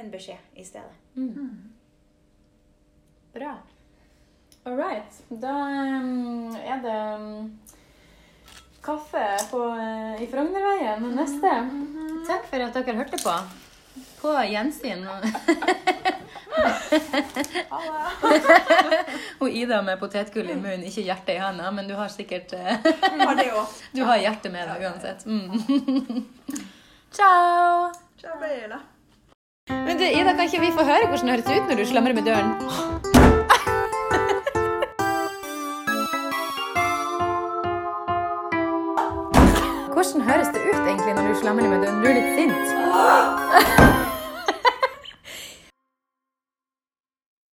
en 0.00 0.10
beskjed 0.10 0.58
i 0.58 0.66
stedet? 0.66 0.98
Mm. 1.14 1.70
Bra. 3.34 3.54
All 4.64 4.76
right. 4.76 5.22
Da 5.30 5.54
um, 6.02 6.56
er 6.56 6.82
det 6.82 6.96
um, 7.20 7.52
kaffe 8.82 9.38
på, 9.50 9.60
eh, 9.76 10.22
i 10.22 10.26
Frognerveien 10.30 11.02
neste. 11.16 11.50
Takk 12.28 12.46
for 12.50 12.60
at 12.64 12.74
dere 12.74 12.96
hørte 12.96 13.18
på. 13.22 13.34
På 14.20 14.34
gjensyn. 14.44 15.06
Og 19.40 19.48
Ida 19.48 19.82
med 19.82 20.00
potetgull 20.00 20.50
i 20.50 20.56
munnen, 20.56 20.84
ikke 20.88 21.04
hjerte 21.06 21.32
i 21.34 21.40
handa, 21.40 21.70
men 21.72 21.88
du 21.88 21.94
har 21.96 22.08
sikkert 22.12 22.52
eh, 22.56 22.76
Har 23.20 23.34
det 23.38 23.50
òg. 23.52 23.66
Du 23.96 24.04
har 24.04 24.20
hjertet 24.20 24.52
med 24.52 24.68
deg 24.68 24.82
uansett. 24.88 25.26
Mm. 25.26 26.26
Ciao! 27.16 27.92
Ciao, 28.20 28.36
Bella. 28.40 28.80
Men 29.70 29.96
du, 29.98 30.04
Ida, 30.04 30.34
kan 30.34 30.46
ikke 30.46 30.60
vi 30.66 30.74
få 30.74 30.84
høre 30.84 31.06
hvordan 31.08 31.26
det 31.26 31.38
høres 31.38 31.50
ut 31.56 31.70
når 31.70 31.76
du 31.80 31.86
slamrer 31.88 32.14
med 32.18 32.28
døren? 32.28 33.09
Hvordan 40.00 40.22
høres 40.22 40.48
det 40.48 40.60
ut 40.64 40.86
egentlig 40.88 41.14
når 41.14 41.28
du 41.28 41.34
slamrer 41.40 41.68
med 41.68 41.86
den? 41.86 42.00
Du 42.00 42.06
er 42.08 42.14
litt 42.16 42.30
sint. 42.38 44.06